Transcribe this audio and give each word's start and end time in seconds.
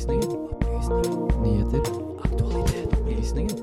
Opplysningen. 0.00 0.48
Opplysninger. 0.50 1.42
Nyheter. 1.42 1.80
Aktualitet. 2.24 2.92
Opplysninger. 2.92 3.56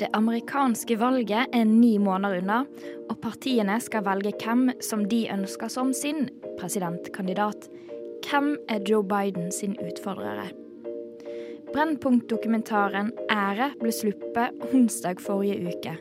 Det 0.00 0.08
amerikanske 0.12 1.00
valget 1.00 1.46
er 1.52 1.64
ni 1.64 1.98
måneder 1.98 2.38
unna, 2.38 2.64
og 3.10 3.18
partiene 3.22 3.80
skal 3.80 4.04
velge 4.04 4.32
hvem 4.44 4.70
som 4.80 5.04
de 5.04 5.26
ønsker 5.32 5.68
som 5.68 5.92
sin 5.92 6.28
presidentkandidat. 6.62 7.68
Hvem 8.22 8.56
er 8.70 8.82
Joe 8.88 9.04
Biden 9.04 9.50
sin 9.52 9.76
utfordrere? 9.82 10.52
Brennpunkt-dokumentaren 11.72 13.10
Ære 13.32 13.72
ble 13.80 13.92
sluppet 13.92 14.66
onsdag 14.70 15.22
forrige 15.24 15.72
uke. 15.72 15.96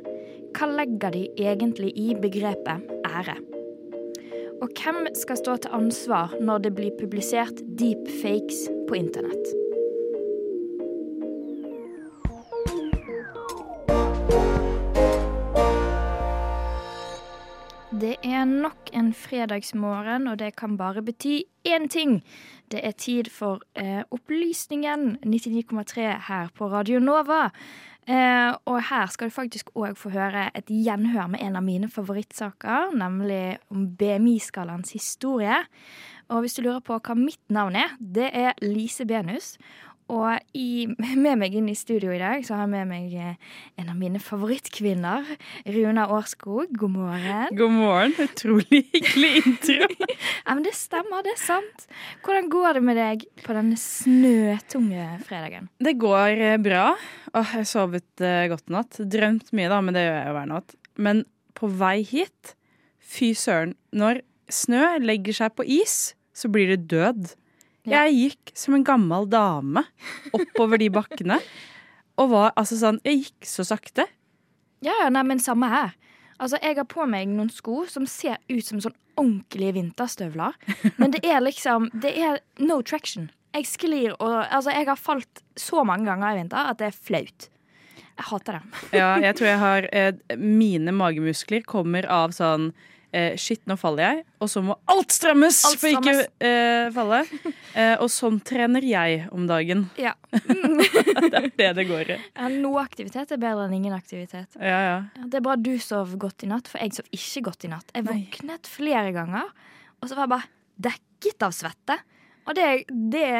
Hva 0.52 0.68
legger 0.68 1.16
de 1.16 1.24
egentlig 1.40 1.94
i 1.96 2.12
begrepet 2.20 2.92
ære? 3.08 3.38
Og 4.62 4.70
hvem 4.78 5.08
skal 5.18 5.40
stå 5.40 5.56
til 5.64 5.74
ansvar 5.80 6.36
når 6.42 6.68
det 6.68 6.76
blir 6.76 6.94
publisert 7.00 7.64
deepfakes 7.80 8.68
på 8.90 9.00
internett? 9.00 9.61
Det 18.02 18.16
er 18.24 18.46
nok 18.46 18.90
en 18.98 19.12
fredagsmorgen, 19.14 20.28
og 20.28 20.40
det 20.40 20.56
kan 20.56 20.78
bare 20.78 21.04
bety 21.06 21.44
én 21.68 21.88
ting. 21.88 22.24
Det 22.72 22.80
er 22.84 22.92
tid 22.92 23.30
for 23.30 23.62
eh, 23.76 24.02
Opplysningen 24.12 25.20
99,3 25.26 26.02
her 26.28 26.48
på 26.58 26.72
Radio 26.72 27.00
Nova. 27.00 27.50
Eh, 28.10 28.56
og 28.66 28.82
her 28.90 29.06
skal 29.06 29.30
du 29.30 29.36
faktisk 29.36 29.70
òg 29.78 29.94
få 30.02 30.10
høre 30.10 30.48
et 30.58 30.66
gjenhør 30.66 31.30
med 31.30 31.46
en 31.46 31.56
av 31.56 31.64
mine 31.64 31.90
favorittsaker, 31.90 32.98
nemlig 32.98 33.60
om 33.70 33.86
BMI-skalaens 33.98 34.98
historie. 34.98 35.62
Og 36.30 36.42
hvis 36.42 36.58
du 36.58 36.64
lurer 36.66 36.82
på 36.82 36.98
hva 36.98 37.14
mitt 37.14 37.44
navn 37.54 37.76
er, 37.76 37.94
det 38.00 38.32
er 38.34 38.58
Lise 38.66 39.06
Benus. 39.06 39.60
Og 40.12 40.58
i, 40.58 40.88
med 41.24 41.40
meg 41.40 41.56
inn 41.56 41.70
i 41.72 41.76
studio 41.78 42.12
i 42.14 42.20
dag 42.22 42.44
så 42.46 42.58
har 42.58 42.66
jeg 42.66 42.74
med 42.74 42.90
meg 42.90 43.14
eh, 43.16 43.52
en 43.80 43.92
av 43.94 43.98
mine 44.00 44.20
favorittkvinner. 44.22 45.28
Runa 45.72 46.08
Årskog, 46.12 46.74
god 46.78 46.94
morgen. 46.98 47.58
God 47.58 47.76
morgen. 47.78 48.16
Utrolig 48.20 48.84
hyggelig 48.92 49.32
intro. 49.46 49.88
Ja, 49.88 50.56
men 50.56 50.66
Det 50.68 50.76
stemmer, 50.78 51.24
det 51.26 51.36
er 51.38 51.42
sant. 51.42 51.88
Hvordan 52.26 52.52
går 52.52 52.80
det 52.80 52.86
med 52.90 53.00
deg 53.00 53.28
på 53.46 53.56
denne 53.56 53.80
snøtunge 53.80 55.08
fredagen? 55.28 55.70
Det 55.80 55.96
går 56.02 56.46
eh, 56.52 56.58
bra. 56.62 56.90
Åh, 57.32 57.40
jeg 57.56 57.64
har 57.64 57.70
sovet 57.70 58.26
eh, 58.26 58.48
godt 58.52 58.68
i 58.68 58.76
natt. 58.76 59.04
Drømt 59.16 59.54
mye, 59.56 59.72
da, 59.72 59.80
men 59.86 59.96
det 59.96 60.08
gjør 60.08 60.18
jeg 60.18 60.32
jo 60.32 60.38
hver 60.40 60.52
natt. 60.52 60.76
Men 61.02 61.24
på 61.58 61.70
vei 61.80 61.98
hit, 62.08 62.56
fy 63.00 63.32
søren. 63.38 63.78
Når 63.96 64.26
snø 64.52 64.98
legger 65.04 65.38
seg 65.44 65.56
på 65.56 65.66
is, 65.80 66.12
så 66.36 66.52
blir 66.52 66.74
det 66.74 66.90
død. 66.92 67.32
Jeg 67.90 68.14
gikk 68.14 68.52
som 68.58 68.76
en 68.78 68.84
gammel 68.86 69.26
dame 69.32 69.84
oppover 70.38 70.78
de 70.82 70.90
bakkene. 70.94 71.40
Og 72.22 72.30
var 72.34 72.52
altså 72.60 72.78
sånn 72.78 73.00
Jeg 73.08 73.24
gikk 73.24 73.48
så 73.50 73.66
sakte. 73.66 74.06
Ja, 74.86 74.94
ja, 75.04 75.10
nei, 75.14 75.24
men 75.26 75.42
samme 75.42 75.70
her. 75.72 75.96
Altså, 76.42 76.58
Jeg 76.62 76.78
har 76.80 76.88
på 76.90 77.06
meg 77.10 77.30
noen 77.30 77.52
sko 77.54 77.84
som 77.90 78.08
ser 78.10 78.38
ut 78.50 78.66
som 78.66 78.82
sånn 78.82 78.98
ordentlige 79.20 79.76
vinterstøvler. 79.78 80.56
Men 80.98 81.14
det 81.14 81.24
er 81.26 81.42
liksom 81.44 81.90
Det 81.94 82.14
er 82.18 82.40
no 82.60 82.82
traction. 82.82 83.30
Jeg 83.54 83.68
sklir 83.68 84.14
og 84.20 84.46
Altså, 84.48 84.72
jeg 84.72 84.88
har 84.88 85.00
falt 85.00 85.42
så 85.60 85.84
mange 85.86 86.06
ganger 86.10 86.34
i 86.36 86.40
vinter 86.42 86.72
at 86.72 86.80
det 86.80 86.92
er 86.92 86.98
flaut. 87.10 87.50
Jeg 88.12 88.28
hater 88.30 88.58
det. 88.60 88.64
Ja, 89.00 89.12
jeg 89.24 89.36
tror 89.38 89.48
jeg 89.50 89.60
har 89.62 89.88
eh, 89.96 90.38
Mine 90.38 90.94
magemuskler 90.94 91.64
kommer 91.66 92.06
av 92.12 92.34
sånn 92.38 92.72
eh, 93.16 93.36
Shit, 93.40 93.62
nå 93.70 93.78
faller 93.80 94.04
jeg. 94.04 94.24
Og 94.42 94.50
så 94.52 94.64
må 94.66 94.76
alt 94.92 95.14
strammes 95.14 95.62
Alt 95.68 95.82
for 95.82 95.94
ikke 95.96 96.16
eh, 96.44 96.92
falle. 96.96 97.24
Eh, 97.72 97.94
og 98.04 98.10
sånn 98.12 98.42
trener 98.44 98.84
jeg 98.84 99.22
om 99.32 99.46
dagen. 99.48 99.86
Ja. 99.96 100.12
Det 100.36 101.30
er 101.32 101.46
det 101.56 101.70
det 101.78 101.86
går 101.88 102.10
i. 102.12 102.18
Ja, 102.20 102.50
Noe 102.52 102.82
aktivitet 102.84 103.32
er 103.32 103.40
bedre 103.40 103.64
enn 103.70 103.78
ingen 103.78 103.96
aktivitet. 103.96 104.58
Ja, 104.60 104.80
ja. 104.84 104.98
Det 105.24 105.40
er 105.40 105.46
bra 105.46 105.56
du 105.56 105.78
sov 105.80 106.12
godt 106.20 106.44
i 106.44 106.50
natt, 106.52 106.68
for 106.68 106.84
jeg 106.84 106.98
sov 106.98 107.08
ikke 107.16 107.46
godt 107.48 107.64
i 107.64 107.72
natt. 107.72 107.94
Jeg 107.96 108.04
Nei. 108.04 108.18
våknet 108.26 108.68
flere 108.68 109.14
ganger, 109.16 109.48
og 110.02 110.12
så 110.12 110.18
var 110.18 110.28
jeg 110.28 110.34
bare 110.34 110.52
dekket 110.90 111.48
av 111.48 111.56
svette. 111.56 111.98
Og 112.44 112.60
det, 112.60 112.68
det 112.92 113.32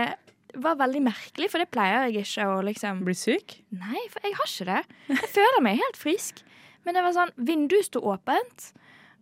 var 0.64 0.80
veldig 0.80 1.04
merkelig, 1.10 1.52
for 1.52 1.64
det 1.64 1.68
pleier 1.76 2.08
jeg 2.08 2.24
ikke 2.26 2.48
å 2.54 2.62
liksom 2.66 3.04
Bli 3.08 3.18
syk? 3.18 3.58
Nei, 3.76 4.00
for 4.14 4.24
jeg 4.24 4.38
har 4.40 4.52
ikke 4.54 4.70
det. 4.72 4.82
Jeg 5.12 5.32
føler 5.36 5.66
meg 5.68 5.84
helt 5.84 6.00
frisk. 6.00 6.44
Men 6.86 6.98
det 6.98 7.04
var 7.06 7.14
sånn, 7.16 7.36
vinduet 7.38 7.88
sto 7.88 8.02
åpent. 8.10 8.72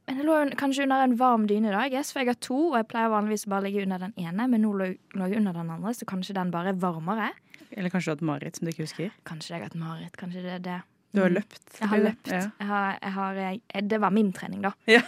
Men 0.09 0.21
jeg 0.23 0.25
lå 0.25 0.37
kanskje 0.57 0.85
under 0.87 1.03
en 1.05 1.15
varm 1.19 1.43
dyne 1.49 1.69
i 1.69 1.73
dag, 1.75 1.93
yes, 1.93 2.09
for 2.13 2.23
jeg 2.23 2.31
har 2.31 2.39
to, 2.41 2.57
og 2.71 2.77
jeg 2.79 2.87
pleier 2.89 3.11
vanligvis 3.13 3.45
bare 3.45 3.61
å 3.61 3.67
ligge 3.67 3.83
under 3.85 4.01
den 4.01 4.15
ene, 4.17 4.47
men 4.49 4.63
nå 4.65 4.71
lå 4.73 4.87
jeg 4.89 5.37
under 5.37 5.53
den 5.53 5.69
andre, 5.75 5.93
så 5.93 6.07
kanskje 6.09 6.33
den 6.39 6.53
bare 6.53 6.73
er 6.73 6.79
varmere. 6.81 7.29
Eller 7.69 7.93
kanskje 7.93 8.09
du 8.09 8.15
har 8.15 8.17
hatt 8.17 8.29
mareritt 8.31 8.57
som 8.57 8.65
du 8.65 8.71
ikke 8.73 8.87
husker? 8.87 9.11
Kanskje 9.29 9.53
jeg 9.53 9.61
har 9.61 9.69
hatt 9.69 9.77
mareritt, 9.77 10.17
kanskje 10.17 10.41
det 10.47 10.55
er 10.55 10.63
det. 10.65 10.79
Du 11.13 11.21
har 11.21 11.31
løpt? 11.33 11.61
Jeg 11.79 11.89
har 11.89 12.01
løpt. 12.03 12.29
Ja. 12.29 12.41
Jeg 12.59 12.69
har, 12.69 12.97
jeg 13.01 13.13
har, 13.13 13.37
jeg, 13.43 13.85
det 13.89 14.01
var 14.01 14.13
min 14.13 14.33
trening, 14.33 14.65
da. 14.65 14.73
Ja. 14.89 15.01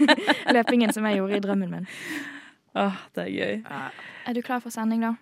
Løpingen 0.56 0.92
som 0.92 1.04
jeg 1.08 1.20
gjorde 1.20 1.38
i 1.38 1.44
drømmen 1.44 1.72
min. 1.72 1.86
Åh, 2.76 2.98
det 3.16 3.22
er 3.24 3.30
gøy. 3.32 3.62
Er 4.28 4.36
du 4.36 4.42
klar 4.44 4.64
for 4.64 4.72
sending, 4.72 5.04
da? 5.04 5.14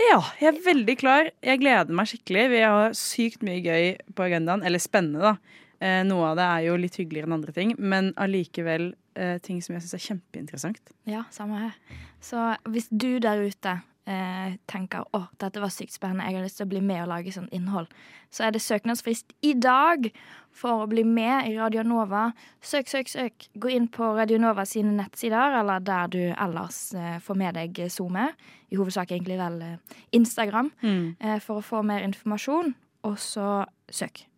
Ja, 0.00 0.20
jeg 0.40 0.48
er 0.54 0.62
veldig 0.64 0.96
klar. 1.00 1.28
Jeg 1.44 1.60
gleder 1.60 1.92
meg 1.96 2.08
skikkelig. 2.08 2.46
Vi 2.54 2.62
har 2.64 2.96
sykt 2.96 3.44
mye 3.44 3.60
gøy 3.60 3.92
på 4.16 4.24
agendaen. 4.24 4.64
Eller 4.64 4.80
spennende, 4.82 5.20
da. 5.20 5.60
Eh, 5.82 6.02
noe 6.06 6.30
av 6.30 6.38
det 6.38 6.48
er 6.48 6.66
jo 6.68 6.78
litt 6.78 6.98
hyggeligere 7.00 7.26
enn 7.26 7.38
andre 7.40 7.54
ting, 7.56 7.72
men 7.78 8.12
allikevel 8.20 8.92
eh, 9.18 9.38
ting 9.42 9.62
som 9.64 9.74
jeg 9.74 9.84
syns 9.84 9.96
er 9.98 10.04
kjempeinteressant. 10.06 10.92
Ja, 11.10 11.24
samme 11.34 11.58
her. 11.58 11.80
Så 12.22 12.52
hvis 12.70 12.86
du 12.92 13.16
der 13.22 13.42
ute 13.42 13.80
eh, 14.06 14.54
tenker 14.70 15.08
å, 15.10 15.24
dette 15.42 15.62
var 15.62 15.72
sykt 15.74 15.94
spennende, 15.96 16.28
jeg 16.28 16.38
har 16.38 16.46
lyst 16.46 16.60
til 16.60 16.68
å 16.68 16.72
bli 16.72 16.82
med 16.84 17.02
og 17.04 17.10
lage 17.12 17.34
sånt 17.34 17.52
innhold, 17.54 17.90
så 18.32 18.46
er 18.46 18.54
det 18.54 18.62
søknadsfrist 18.64 19.34
i 19.42 19.52
dag 19.58 20.08
for 20.54 20.84
å 20.84 20.88
bli 20.90 21.04
med 21.08 21.50
i 21.50 21.56
Radio 21.58 21.84
Nova. 21.86 22.28
Søk, 22.64 22.90
søk, 22.90 23.10
søk. 23.10 23.48
Gå 23.58 23.72
inn 23.74 23.88
på 23.92 24.12
Radio 24.16 24.40
Nova 24.42 24.64
sine 24.68 24.94
nettsider, 24.96 25.58
eller 25.60 25.82
der 25.84 26.12
du 26.12 26.22
ellers 26.30 26.82
eh, 26.94 27.18
får 27.24 27.40
med 27.42 27.58
deg 27.58 27.84
SoMe. 27.92 28.30
I 28.72 28.80
hovedsak 28.80 29.14
egentlig 29.14 29.40
vel 29.40 29.62
eh, 29.66 30.02
Instagram, 30.16 30.72
eh, 30.82 31.38
for 31.44 31.60
å 31.60 31.66
få 31.72 31.82
mer 31.86 32.04
informasjon. 32.06 32.74
Og 33.08 33.16
så 33.18 33.64
søk. 33.90 34.28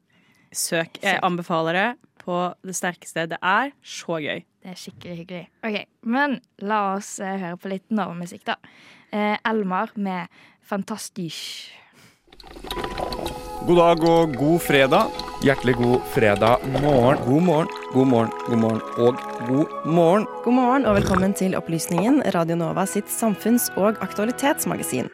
Søk. 0.55 1.01
Jeg 1.03 1.21
anbefaler 1.23 1.79
det 1.79 1.89
på 2.25 2.39
det 2.65 2.75
sterkeste. 2.77 3.27
Det 3.31 3.39
er 3.43 3.73
så 3.85 4.19
gøy. 4.23 4.45
Det 4.65 4.73
er 4.73 4.81
skikkelig 4.81 5.17
hyggelig. 5.21 5.47
Ok, 5.67 5.79
Men 6.09 6.39
la 6.65 6.95
oss 6.95 7.19
eh, 7.21 7.37
høre 7.41 7.61
på 7.61 7.73
litt 7.75 7.85
Nova-musikk, 7.93 8.47
da. 8.49 8.57
Eh, 9.13 9.37
Elmar 9.45 9.93
med 9.97 10.29
'Fantastisk'. 10.65 11.71
God 13.67 13.77
dag 13.77 14.03
og 14.05 14.35
god 14.37 14.61
fredag. 14.61 15.13
Hjertelig 15.45 15.75
god 15.77 16.01
fredag 16.15 16.65
morgen. 16.83 17.19
God 17.25 17.43
morgen, 17.43 17.69
god 17.93 18.07
morgen, 18.07 18.31
god 18.47 18.59
morgen 18.59 18.81
og 18.97 19.15
god 19.49 19.87
morgen. 19.87 20.27
God 20.45 20.55
morgen 20.55 20.85
og 20.87 20.97
velkommen 20.97 21.35
til 21.37 21.57
Opplysningen, 21.57 22.23
Radio 22.35 22.57
Nova 22.57 22.87
sitt 22.87 23.09
samfunns- 23.13 23.71
og 23.77 24.01
aktualitetsmagasin. 24.05 25.09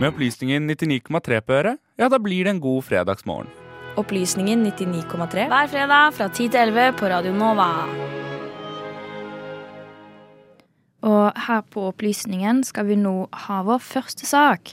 Med 0.00 0.08
opplysningen 0.08 0.70
99,3 0.70 1.40
på 1.40 1.52
øret, 1.52 1.78
ja, 1.98 2.08
da 2.08 2.18
blir 2.18 2.44
det 2.44 2.56
en 2.56 2.60
god 2.60 2.82
fredagsmorgen. 2.82 3.63
Opplysningen 3.94 4.66
99,3. 4.66 5.44
Hver 5.46 5.68
fredag 5.70 6.14
fra 6.16 6.26
10 6.26 6.48
til 6.50 6.60
11 6.60 6.96
på 6.98 7.06
Radio 7.06 7.30
Nova. 7.30 7.66
Og 11.06 11.44
her 11.46 11.60
på 11.70 11.84
Opplysningen 11.92 12.64
skal 12.66 12.88
vi 12.88 12.96
nå 12.98 13.12
ha 13.44 13.60
vår 13.62 13.78
første 13.86 14.26
sak. 14.26 14.72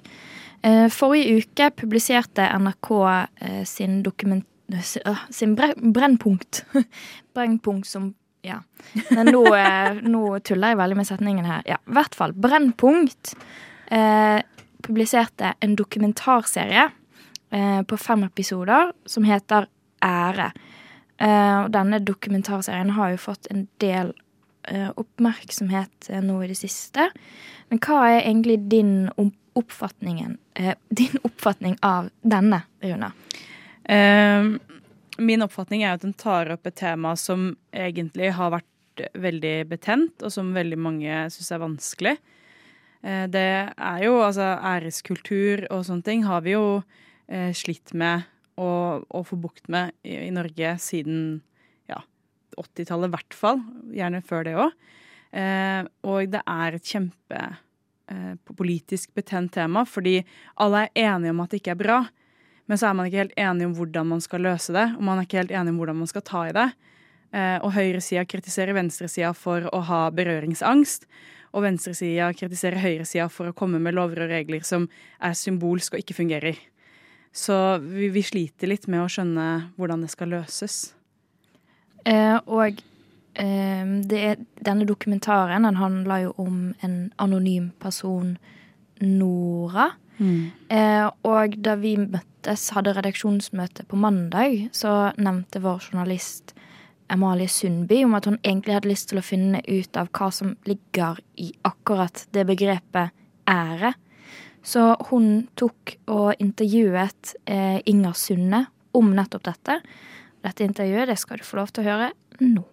Eh, 0.66 0.88
Forrige 0.90 1.36
uke 1.38 1.68
publiserte 1.84 2.48
NRK 2.63 2.90
eh, 3.45 3.62
sin 3.69 4.01
dokument... 4.01 4.48
øh, 4.74 5.22
Sin 5.30 5.54
Brennpunkt. 5.56 6.66
Brennpunkt 7.36 7.88
som 7.88 8.16
Ja. 8.42 8.63
Men 9.12 9.30
nå, 9.30 9.44
eh, 9.54 10.01
nå 10.01 10.40
tuller 10.40 10.74
jeg 10.74 10.80
veldig 10.80 10.98
med 10.98 11.06
setningen 11.06 11.45
her. 11.45 11.62
Ja, 11.69 11.78
i 11.78 11.94
hvert 11.94 12.18
fall. 12.18 12.34
Brennpunkt 12.34 13.36
eh, 13.92 14.42
publiserte 14.81 15.54
en 15.62 15.78
dokumentarserie 15.78 16.90
eh, 17.51 17.81
på 17.83 17.98
fem 18.00 18.24
episoder 18.27 18.92
som 19.06 19.27
heter 19.27 19.68
Ære. 20.01 20.51
Eh, 21.21 21.57
og 21.63 21.69
denne 21.74 22.01
dokumentarserien 22.01 22.95
har 22.98 23.13
jo 23.13 23.21
fått 23.21 23.50
en 23.53 23.68
del 23.83 24.13
eh, 24.69 24.89
oppmerksomhet 24.98 26.09
nå 26.25 26.39
i 26.42 26.50
det 26.50 26.57
siste. 26.63 27.09
Men 27.69 27.81
hva 27.83 28.01
er 28.09 28.24
egentlig 28.24 28.57
din 28.71 29.12
oppfatningen, 29.59 30.38
din 31.01 31.21
oppfatning 31.27 31.77
av 31.86 32.09
denne, 32.21 32.63
Runa? 32.81 33.12
Eh, 33.86 34.50
min 35.21 35.45
oppfatning 35.45 35.86
er 35.86 35.95
at 35.95 36.06
den 36.06 36.18
tar 36.18 36.50
opp 36.56 36.65
et 36.68 36.80
tema 36.81 37.13
som 37.19 37.51
egentlig 37.69 38.31
har 38.33 38.56
vært 38.56 38.68
veldig 39.18 39.56
betent, 39.69 40.24
og 40.25 40.33
som 40.33 40.51
veldig 40.56 40.77
mange 40.81 41.25
syns 41.31 41.51
er 41.54 41.62
vanskelig. 41.62 42.15
Det 43.01 43.45
er 43.71 44.01
jo 44.04 44.19
altså 44.21 44.51
æreskultur 44.62 45.63
og 45.74 45.88
sånne 45.88 46.06
ting 46.06 46.25
har 46.27 46.44
vi 46.45 46.51
jo 46.54 46.81
slitt 47.56 47.94
med 47.95 48.25
å, 48.60 49.00
å 49.07 49.22
få 49.24 49.38
bukt 49.39 49.69
med 49.72 49.94
i, 50.04 50.18
i 50.28 50.31
Norge 50.36 50.74
siden 50.83 51.42
ja, 51.89 52.01
80-tallet 52.60 53.10
i 53.10 53.16
hvert 53.16 53.38
fall. 53.38 53.62
Gjerne 53.95 54.24
før 54.25 54.48
det 54.48 54.56
òg. 54.60 54.75
Eh, 55.31 55.83
og 56.04 56.31
det 56.31 56.42
er 56.44 56.75
et 56.75 56.94
kjempe 56.94 57.42
eh, 58.12 59.04
betent 59.16 59.54
tema, 59.56 59.86
fordi 59.88 60.19
alle 60.60 60.88
er 60.89 61.13
enige 61.13 61.36
om 61.36 61.44
at 61.44 61.54
det 61.54 61.62
ikke 61.62 61.75
er 61.75 61.83
bra. 61.83 62.00
Men 62.69 62.80
så 62.80 62.89
er 62.89 62.95
man 62.95 63.07
ikke 63.07 63.24
helt 63.24 63.39
enig 63.39 63.68
om 63.68 63.75
hvordan 63.75 64.10
man 64.12 64.24
skal 64.24 64.45
løse 64.45 64.75
det, 64.75 64.88
og 64.98 65.04
man 65.04 65.19
er 65.19 65.28
ikke 65.28 65.42
helt 65.42 65.56
enig 65.56 65.74
om 65.74 65.81
hvordan 65.81 66.01
man 66.04 66.12
skal 66.12 66.25
ta 66.28 66.45
i 66.48 66.56
det. 66.56 66.69
Eh, 67.31 67.57
og 67.63 67.74
høyresida 67.75 68.25
kritiserer 68.28 68.75
venstresida 68.75 69.31
for 69.36 69.68
å 69.72 69.83
ha 69.88 70.01
berøringsangst. 70.16 71.07
Og 71.51 71.66
venstresida 71.66 72.30
kritiserer 72.36 72.80
høyresida 72.80 73.28
for 73.31 73.51
å 73.51 73.56
komme 73.56 73.80
med 73.83 73.95
lover 73.98 74.24
og 74.24 74.31
regler 74.31 74.63
som 74.68 74.88
er 75.19 75.36
symbolsk 75.36 75.95
og 75.95 76.04
ikke 76.04 76.16
fungerer. 76.16 76.60
Så 77.31 77.56
vi, 77.83 78.10
vi 78.12 78.24
sliter 78.24 78.68
litt 78.68 78.89
med 78.92 79.06
å 79.06 79.10
skjønne 79.12 79.48
hvordan 79.78 80.04
det 80.04 80.12
skal 80.12 80.33
løses. 80.33 80.94
Eh, 82.04 82.38
og 82.50 82.81
eh, 83.39 83.92
det 84.12 84.22
er, 84.31 84.42
denne 84.60 84.88
dokumentaren 84.89 85.68
den 85.68 85.80
handler 85.80 86.25
jo 86.28 86.33
om 86.44 86.57
en 86.83 86.98
anonym 87.22 87.72
person, 87.80 88.36
Nora. 89.01 89.92
Eh, 90.69 91.07
og 91.25 91.56
da 91.66 91.75
vi 91.81 91.95
møttes, 91.98 92.68
hadde 92.75 92.94
redaksjonsmøte 92.98 93.86
på 93.89 93.98
mandag, 93.98 94.68
så 94.75 95.12
nevnte 95.18 95.62
vår 95.63 95.88
journalist 95.89 96.54
Amalie 97.12 97.50
Sundby 97.51 98.04
om 98.06 98.16
at 98.16 98.28
hun 98.30 98.38
egentlig 98.44 98.78
hadde 98.78 98.92
lyst 98.92 99.10
til 99.12 99.19
å 99.19 99.25
finne 99.25 99.62
ut 99.68 99.98
av 100.00 100.12
hva 100.16 100.30
som 100.33 100.56
ligger 100.69 101.19
i 101.42 101.51
akkurat 101.68 102.25
det 102.36 102.45
begrepet 102.50 103.12
ære. 103.50 103.94
Så 104.62 104.84
hun 105.10 105.48
tok 105.58 105.96
og 106.13 106.42
intervjuet 106.42 107.36
eh, 107.50 107.80
Inger 107.90 108.13
Sunde 108.18 108.66
om 108.98 109.10
nettopp 109.16 109.48
dette. 109.48 109.80
Dette 110.42 110.66
intervjuet 110.66 111.10
det 111.10 111.18
skal 111.22 111.42
du 111.42 111.48
få 111.48 111.62
lov 111.62 111.74
til 111.74 111.84
å 111.84 111.90
høre 111.90 112.12
nå. 112.46 112.63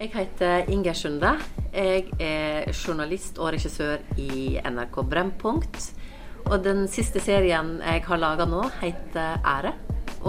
Jeg 0.00 0.10
heter 0.16 0.70
Inger 0.72 0.96
Sunde. 0.98 1.36
Jeg 1.74 2.08
er 2.18 2.66
journalist 2.72 3.38
og 3.38 3.52
regissør 3.54 4.02
i 4.20 4.56
NRK 4.64 5.00
Brennpunkt. 5.10 5.92
Og 6.50 6.58
den 6.64 6.84
siste 6.92 7.22
serien 7.24 7.78
jeg 7.80 8.04
har 8.04 8.20
laga 8.20 8.48
nå, 8.48 8.66
heter 8.82 9.40
Ære. 9.44 9.72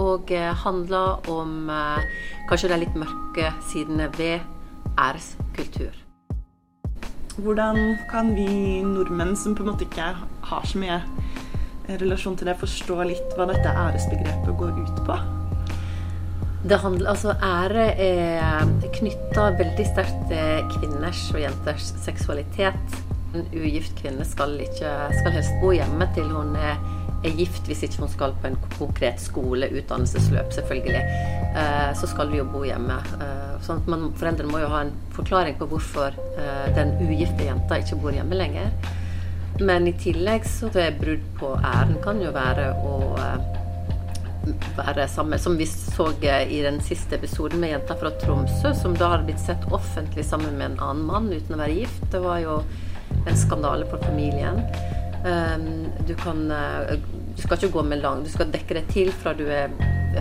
Og 0.00 0.32
eh, 0.32 0.52
handler 0.64 1.28
om 1.32 1.70
eh, 1.72 2.24
kanskje 2.50 2.72
de 2.72 2.82
litt 2.84 2.98
mørke 3.00 3.52
sidene 3.68 4.10
ved 4.16 4.44
æreskultur. 4.96 6.05
Hvordan 7.36 7.98
kan 8.08 8.30
vi 8.32 8.80
nordmenn 8.80 9.34
som 9.36 9.52
på 9.52 9.60
en 9.64 9.68
måte 9.74 9.84
ikke 9.84 10.06
har 10.48 10.62
så 10.64 10.78
mye 10.80 11.02
relasjon 12.00 12.36
til 12.38 12.48
det, 12.48 12.54
forstå 12.56 12.96
litt 13.10 13.34
hva 13.36 13.44
dette 13.50 13.72
æresbegrepet 13.76 14.56
går 14.56 14.78
ut 14.80 15.02
på? 15.04 15.16
Det 16.66 16.78
handler, 16.80 17.10
altså 17.12 17.34
Ære 17.44 17.84
er 18.00 18.72
knytta 18.96 19.50
veldig 19.58 19.84
sterkt 19.86 20.24
til 20.32 20.72
kvinners 20.78 21.20
og 21.34 21.42
jenters 21.44 21.92
seksualitet. 22.02 22.96
En 23.36 23.44
ugift 23.52 23.92
kvinne 24.00 24.24
skal, 24.26 24.56
ikke, 24.64 24.94
skal 25.20 25.36
helst 25.36 25.60
bo 25.60 25.74
hjemme 25.76 26.08
til 26.16 26.32
hun 26.32 26.56
er, 26.56 26.80
er, 27.24 27.32
gift, 27.36 27.66
hvis 27.68 27.82
ikke 27.86 28.04
hun 28.04 28.12
skal 28.12 28.36
på 28.42 28.50
en 28.50 28.58
konkret 28.76 29.22
skole, 29.22 29.68
utdannelsesløp, 29.80 30.52
selvfølgelig. 30.54 31.02
Eh, 31.56 31.90
så 31.98 32.10
skal 32.10 32.30
du 32.30 32.38
jo 32.40 32.46
bo 32.50 32.62
hjemme. 32.66 32.98
Eh, 33.20 33.56
sånn 33.64 33.82
at 33.82 33.90
man, 33.90 34.08
Foreldrene 34.18 34.52
må 34.52 34.62
jo 34.62 34.70
ha 34.72 34.84
en 34.86 34.94
forklaring 35.16 35.58
på 35.60 35.68
hvorfor 35.70 36.16
eh, 36.36 36.68
den 36.76 36.94
ugifte 37.02 37.48
jenta 37.48 37.80
ikke 37.82 38.00
bor 38.02 38.16
hjemme 38.16 38.38
lenger. 38.38 38.72
Men 39.60 39.88
i 39.88 39.94
tillegg 39.96 40.44
så 40.48 40.68
er 40.76 40.98
brudd 40.98 41.24
på 41.38 41.54
æren 41.64 41.96
kan 42.04 42.20
jo 42.20 42.32
være 42.34 42.72
å 42.84 42.96
være 44.76 45.08
sammen, 45.10 45.40
som 45.42 45.56
vi 45.58 45.66
så 45.66 46.10
i 46.22 46.60
den 46.62 46.78
siste 46.84 47.16
episoden 47.16 47.60
med 47.60 47.72
jenta 47.72 47.96
fra 47.98 48.12
Tromsø, 48.20 48.74
som 48.78 48.94
da 48.94 49.14
hadde 49.14 49.30
blitt 49.30 49.42
sett 49.42 49.64
offentlig 49.74 50.24
sammen 50.28 50.58
med 50.58 50.70
en 50.70 50.84
annen 50.90 51.08
mann 51.08 51.32
uten 51.32 51.56
å 51.56 51.62
være 51.64 51.80
gift. 51.80 52.04
Det 52.12 52.20
var 52.22 52.44
jo 52.44 52.60
en 53.26 53.38
skandale 53.38 53.88
for 53.90 54.02
familien. 54.06 54.62
Um, 55.24 55.86
du 56.06 56.12
kan 56.14 56.42
uh, 56.52 56.92
Du 57.34 57.40
skal 57.40 57.56
ikke 57.56 57.72
gå 57.78 57.82
med 57.88 58.02
lang 58.02 58.20
Du 58.22 58.28
skal 58.30 58.50
dekke 58.52 58.76
deg 58.76 58.90
til 58.92 59.08
fra 59.10 59.32
du 59.34 59.46
er 59.48 59.72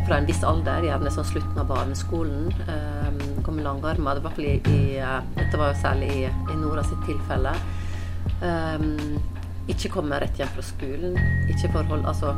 fra 0.07 0.17
en 0.17 0.25
viss 0.27 0.41
alder, 0.43 0.83
gjerne 0.83 1.11
sånn 1.13 1.27
slutten 1.29 1.59
av 1.61 1.69
barneskolen. 1.69 2.49
Um, 2.67 3.19
gå 3.45 3.53
med 3.55 3.63
langarmer. 3.63 4.17
Det 4.17 4.25
var 4.25 4.41
i, 4.43 4.81
uh, 4.99 5.21
dette 5.37 5.59
var 5.61 5.71
jo 5.71 5.77
særlig 5.79 6.09
i, 6.11 6.25
i 6.51 6.57
Nora 6.59 6.83
sitt 6.83 6.99
tilfelle. 7.07 7.53
Um, 8.41 9.15
ikke 9.71 9.89
komme 9.95 10.19
rett 10.21 10.37
hjem 10.37 10.51
fra 10.53 10.65
skolen. 10.65 11.15
Ikke 11.49 11.71
forhold 11.73 12.05
Altså, 12.05 12.33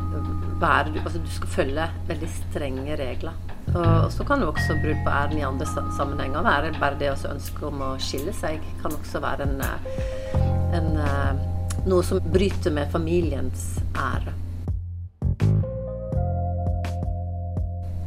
vær, 0.62 0.88
altså 1.04 1.20
du 1.20 1.30
skal 1.34 1.54
følge 1.58 1.90
veldig 2.08 2.30
strenge 2.36 2.96
regler. 3.02 3.36
Og, 3.74 4.06
og 4.06 4.12
så 4.16 4.24
kan 4.28 4.42
jo 4.42 4.54
også 4.54 4.78
brudd 4.80 5.02
på 5.04 5.12
æren 5.12 5.42
i 5.42 5.44
andre 5.44 5.68
sammenhenger 5.98 6.46
være 6.46 6.72
bare 6.80 7.00
det 7.02 7.12
å 7.12 7.18
ønske 7.34 7.68
om 7.68 7.84
å 7.84 7.92
skille 8.00 8.34
seg. 8.36 8.64
Kan 8.84 8.96
også 8.96 9.20
være 9.24 9.50
en, 9.50 9.60
en, 10.78 10.94
noe 11.88 12.04
som 12.04 12.20
bryter 12.34 12.74
med 12.74 12.92
familiens 12.92 13.78
ære. 13.96 14.34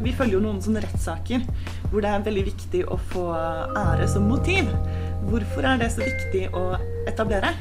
Vi 0.00 0.12
følger 0.16 0.38
jo 0.38 0.44
noen 0.44 0.60
sånne 0.64 0.80
rettssaker 0.84 1.42
hvor 1.90 2.00
det 2.04 2.12
er 2.12 2.22
veldig 2.24 2.44
viktig 2.46 2.84
å 2.88 2.96
få 3.12 3.26
ære 3.34 4.06
som 4.08 4.28
motiv. 4.30 4.70
Hvorfor 5.28 5.66
er 5.68 5.82
det 5.82 5.90
så 5.92 6.04
viktig 6.04 6.46
å 6.56 6.64
etablere? 7.10 7.52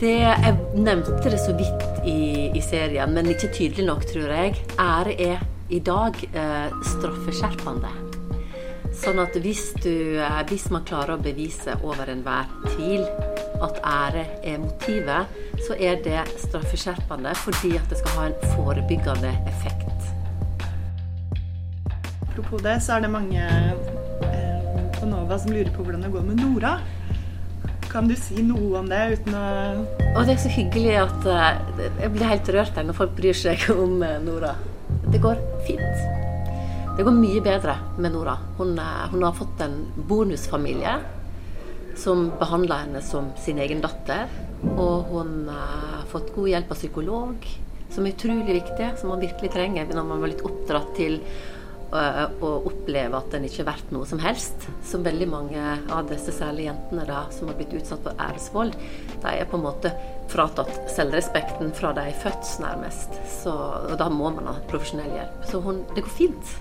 Det, 0.00 0.16
jeg 0.26 0.56
nevnte 0.76 1.30
det 1.30 1.38
så 1.40 1.54
vidt 1.56 2.02
i, 2.04 2.50
i, 2.50 2.60
serien, 2.60 3.14
men 3.14 3.30
ikke 3.32 3.52
tydelig 3.54 3.86
nok, 3.86 4.04
tror 4.10 4.34
jeg. 4.34 4.58
Ære 4.82 5.14
er 5.24 5.46
i 5.72 5.80
dag 5.80 6.18
eh, 6.32 6.74
straffeskjerpende. 6.90 7.94
Sånn 8.96 9.22
at 9.22 9.38
hvis, 9.40 9.70
du, 9.80 10.18
eh, 10.20 10.42
hvis 10.50 10.68
man 10.74 10.84
klarer 10.88 11.16
å 11.16 11.22
bevise 11.22 11.78
over 11.80 12.12
enhver 12.12 12.50
tvil 12.74 13.06
at 13.62 13.80
ære 13.84 14.24
er 14.44 14.58
motivet, 14.62 15.36
så 15.66 15.76
er 15.78 16.00
det 16.04 16.20
straffeskjerpende 16.42 17.34
fordi 17.40 17.76
at 17.78 17.86
det 17.90 17.98
skal 18.00 18.18
ha 18.18 18.26
en 18.30 18.38
forebyggende 18.54 19.32
effekt. 19.48 20.10
Apropos 22.26 22.62
det, 22.62 22.82
så 22.84 22.96
er 22.96 23.06
det 23.06 23.10
mange 23.10 23.40
eh, 23.40 24.82
på 24.98 25.08
Nova 25.08 25.38
som 25.40 25.54
lurer 25.54 25.72
på 25.72 25.86
hvordan 25.86 26.04
det 26.04 26.12
går 26.12 26.26
med 26.26 26.42
Nora. 26.42 26.76
Kan 27.88 28.10
du 28.10 28.16
si 28.18 28.42
noe 28.44 28.82
om 28.82 28.90
det 28.90 28.98
uten 29.14 29.36
å 29.38 29.46
Og 30.18 30.26
Det 30.26 30.34
er 30.34 30.40
så 30.42 30.50
hyggelig 30.52 30.96
at 31.00 31.28
eh, 31.32 31.92
Jeg 32.02 32.12
blir 32.12 32.28
helt 32.28 32.50
rørt 32.52 32.76
når 32.76 32.98
folk 32.98 33.14
bryr 33.16 33.36
seg 33.36 33.64
om 33.84 34.02
eh, 34.04 34.18
Nora. 34.20 34.52
Det 35.06 35.22
går 35.22 35.40
fint. 35.64 36.04
Det 36.96 37.04
går 37.04 37.12
mye 37.12 37.40
bedre 37.44 37.76
med 38.00 38.12
Nora. 38.12 38.38
Hun, 38.56 38.78
uh, 38.80 39.04
hun 39.12 39.24
har 39.24 39.34
fått 39.36 39.60
en 39.60 39.74
bonusfamilie 40.08 40.94
som 41.96 42.30
behandla 42.38 42.82
henne 42.84 43.02
som 43.04 43.32
sin 43.40 43.60
egen 43.62 43.82
datter. 43.84 44.30
Og 44.76 45.12
hun 45.12 45.50
har 45.50 46.06
fått 46.12 46.32
god 46.36 46.52
hjelp 46.52 46.72
av 46.72 46.80
psykolog, 46.80 47.50
som 47.92 48.06
er 48.06 48.16
utrolig 48.16 48.60
viktig, 48.62 48.88
som 49.00 49.12
man 49.12 49.22
virkelig 49.22 49.52
trenger 49.54 49.92
når 49.92 50.08
man 50.08 50.24
var 50.24 50.32
litt 50.32 50.44
oppdratt 50.46 50.96
til 50.98 51.20
å 51.96 52.48
oppleve 52.66 53.14
at 53.14 53.34
en 53.36 53.44
ikke 53.46 53.62
er 53.62 53.68
verdt 53.68 53.92
noe 53.94 54.06
som 54.08 54.20
helst. 54.20 54.66
Som 54.84 55.04
veldig 55.06 55.28
mange 55.30 55.62
av 55.94 56.08
disse 56.10 56.34
særlige 56.34 56.72
jentene 56.72 57.06
da, 57.08 57.22
som 57.32 57.48
har 57.48 57.56
blitt 57.58 57.76
utsatt 57.78 58.02
for 58.04 58.18
æresvold, 58.26 58.74
de 59.22 59.32
er 59.32 59.48
på 59.48 59.60
en 59.60 59.66
måte 59.68 59.92
fratatt 60.32 60.90
selvrespekten 60.92 61.70
fra 61.76 61.94
de 61.96 62.08
er 62.10 62.22
født, 62.24 62.56
nærmest. 62.64 63.14
Så, 63.38 63.54
og 63.54 63.94
da 64.00 64.10
må 64.12 64.32
man 64.34 64.50
ha 64.50 64.56
profesjonell 64.70 65.14
hjelp. 65.14 65.44
Så 65.52 65.62
hun, 65.62 65.84
det 65.94 66.04
går 66.04 66.16
fint. 66.18 66.56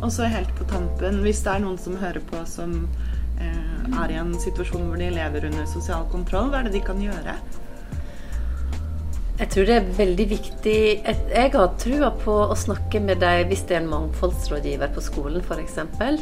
Og 0.00 0.12
så 0.12 0.28
helt 0.32 0.52
på 0.56 0.66
tampen, 0.70 1.20
hvis 1.24 1.42
det 1.44 1.54
er 1.54 1.64
noen 1.64 1.80
som 1.80 1.98
hører 2.00 2.22
på 2.30 2.42
som 2.48 2.76
eh, 3.40 3.96
er 4.02 4.12
i 4.12 4.20
en 4.20 4.32
situasjon 4.40 4.86
hvor 4.88 5.00
de 5.00 5.10
lever 5.12 5.48
under 5.50 5.66
sosial 5.68 6.06
kontroll, 6.12 6.48
hva 6.52 6.62
er 6.62 6.70
det 6.70 6.78
de 6.78 6.86
kan 6.86 7.02
gjøre? 7.02 7.36
Jeg 9.40 9.48
tror 9.54 9.68
det 9.70 9.76
er 9.78 9.86
veldig 9.96 10.24
viktig 10.28 10.72
Jeg 11.32 11.52
har 11.54 11.68
trua 11.80 12.10
på 12.20 12.32
å 12.52 12.56
snakke 12.60 13.00
med 13.00 13.22
dem 13.22 13.46
hvis 13.48 13.62
det 13.68 13.78
er 13.78 13.80
en 13.80 13.88
mangfoldsrådgiver 13.88 14.90
på 14.92 15.04
skolen 15.04 15.40
f.eks. 15.40 15.78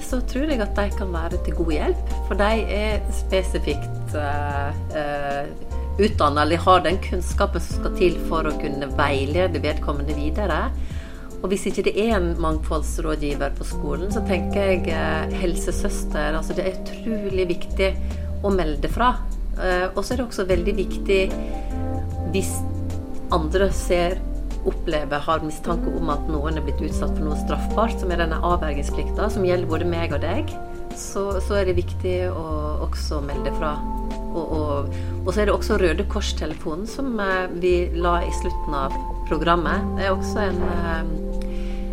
Så 0.06 0.20
tror 0.30 0.52
jeg 0.52 0.62
at 0.62 0.78
de 0.78 0.85
kan 0.94 1.11
være 1.11 1.40
til 1.42 1.56
god 1.58 1.73
hjelp. 1.75 2.12
For 2.28 2.38
de 2.38 2.62
er 2.76 3.02
spesifikt 3.18 4.14
uh, 4.14 4.70
uh, 4.94 5.50
utdanna 5.99 6.44
eller 6.47 6.62
har 6.62 6.87
den 6.87 7.00
kunnskapen 7.02 7.64
som 7.64 7.80
skal 7.80 7.99
til 7.99 8.23
for 8.30 8.47
å 8.47 8.54
kunne 8.62 8.87
veilede 8.94 9.64
vedkommende 9.66 10.14
videre. 10.14 10.68
Og 11.38 11.50
hvis 11.52 11.68
ikke 11.71 11.85
det 11.87 11.95
er 12.02 12.16
en 12.16 12.33
mangfoldsrådgiver 12.42 13.52
på 13.59 13.66
skolen, 13.68 14.11
så 14.14 14.25
tenker 14.26 14.73
jeg 14.73 14.88
uh, 14.90 15.35
helsesøster. 15.38 16.35
Altså 16.35 16.57
det 16.59 16.66
er 16.66 16.80
utrolig 16.80 17.47
viktig 17.54 17.92
å 18.42 18.52
melde 18.54 18.90
fra. 18.90 19.14
Uh, 19.59 19.87
og 19.95 20.02
så 20.02 20.14
er 20.14 20.21
det 20.21 20.26
også 20.28 20.49
veldig 20.49 20.75
viktig 20.78 21.21
hvis 22.35 22.50
andre 23.35 23.71
ser 23.75 24.18
opplever, 24.68 25.21
har 25.23 25.45
mistanke 25.45 25.90
om 25.97 26.11
at 26.12 26.26
noen 26.30 26.59
er 26.59 26.64
blitt 26.66 26.83
utsatt 26.83 27.14
for 27.14 27.25
noe 27.25 27.38
straffbart, 27.40 27.95
som 28.00 28.11
er 28.12 28.23
denne 28.23 28.40
avvergingsplikta, 28.45 29.28
som 29.33 29.47
gjelder 29.47 29.71
både 29.71 29.88
meg 29.88 30.14
og 30.16 30.23
deg, 30.25 30.50
så, 30.99 31.30
så 31.45 31.61
er 31.61 31.68
det 31.68 31.78
viktig 31.78 32.16
å 32.33 32.45
også 32.88 33.23
melde 33.25 33.52
fra. 33.59 33.76
Og, 34.28 34.45
og, 34.45 34.99
og, 35.25 35.30
så 35.33 35.42
er 35.42 35.49
det 35.49 35.54
også 35.54 35.78
Røde 35.80 36.07
Kors-telefonen, 36.11 36.88
som 36.90 37.14
eh, 37.23 37.47
vi 37.62 37.75
la 37.97 38.18
i 38.26 38.35
slutten 38.40 38.76
av 38.76 38.95
programmet. 39.28 39.85
Det 39.97 40.07
er 40.09 40.14
også 40.14 40.45
en, 40.49 40.61
eh, 40.68 41.27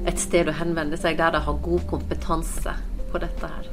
et 0.06 0.22
sted 0.22 0.50
å 0.50 0.54
henvende 0.54 0.98
seg 1.02 1.18
der 1.18 1.34
de 1.34 1.42
har 1.42 1.62
god 1.66 1.86
kompetanse 1.90 2.74
på 3.12 3.22
dette 3.24 3.50
her. 3.50 3.70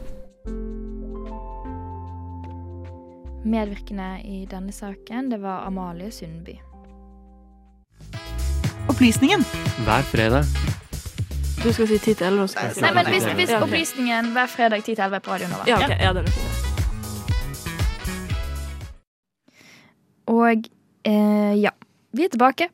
Medvirkende 3.42 4.20
i 4.24 4.44
denne 4.50 4.72
saken, 4.72 5.30
det 5.32 5.40
var 5.42 5.66
Amalie 5.66 6.10
Sundby. 6.14 6.60
Opplysningen. 8.88 9.42
Hver 9.84 10.02
fredag. 10.10 10.44
Du 11.62 11.72
skal 11.72 11.86
si 11.86 11.98
10 11.98 12.14
til 12.14 12.26
11. 12.26 12.42
Også. 12.42 12.58
Nei, 12.82 12.92
men 12.94 13.06
hvis, 13.06 13.26
hvis 13.38 13.52
opplysningen 13.54 14.32
hver 14.34 14.46
fredag 14.50 14.82
10 14.82 14.94
til 14.94 15.04
11 15.04 15.20
på 15.20 15.30
Radio 15.34 15.48
Nova. 15.50 15.66
Ja, 15.66 15.76
okay. 15.78 15.98
Ja, 16.00 16.12
det 16.12 16.22
er 16.22 16.30
fint. 16.34 16.72
Og 20.32 20.70
eh, 21.04 21.54
ja, 21.60 21.70
vi 22.12 22.24
er 22.24 22.32
tilbake. 22.32 22.68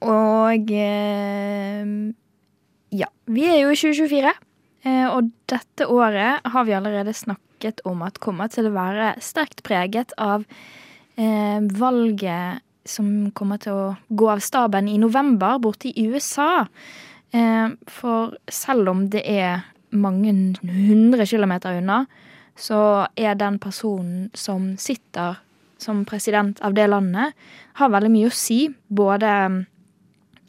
Og 0.00 0.72
eh, 0.72 1.84
ja, 2.94 3.08
vi 3.26 3.46
er 3.48 3.62
jo 3.64 3.72
i 3.72 3.78
2024. 3.78 4.32
Eh, 4.86 5.06
og 5.10 5.30
dette 5.50 5.88
året 5.90 6.46
har 6.46 6.66
vi 6.68 6.76
allerede 6.76 7.14
snakket 7.16 7.82
om 7.88 8.04
at 8.06 8.20
kommer 8.22 8.50
til 8.52 8.68
å 8.68 8.74
være 8.76 9.14
sterkt 9.24 9.64
preget 9.66 10.14
av 10.20 10.44
eh, 11.18 11.58
valget 11.80 12.62
som 12.86 13.32
kommer 13.34 13.58
til 13.62 13.74
å 13.74 13.86
gå 14.08 14.28
av 14.30 14.42
staben 14.44 14.86
i 14.88 14.98
november 15.02 15.58
borte 15.62 15.90
i 15.90 16.06
USA. 16.06 16.66
Eh, 17.34 17.72
for 17.90 18.36
selv 18.46 18.92
om 18.92 19.06
det 19.10 19.24
er 19.26 19.66
mange 19.96 20.32
hundre 20.62 21.26
kilometer 21.26 21.80
unna, 21.80 22.04
så 22.56 23.06
er 23.18 23.36
den 23.36 23.58
personen 23.60 24.30
som 24.34 24.74
sitter 24.80 25.40
som 25.82 26.04
president 26.08 26.60
av 26.64 26.72
det 26.76 26.86
landet, 26.88 27.34
har 27.76 27.92
veldig 27.92 28.10
mye 28.12 28.30
å 28.30 28.34
si. 28.34 28.62
Både 28.88 29.30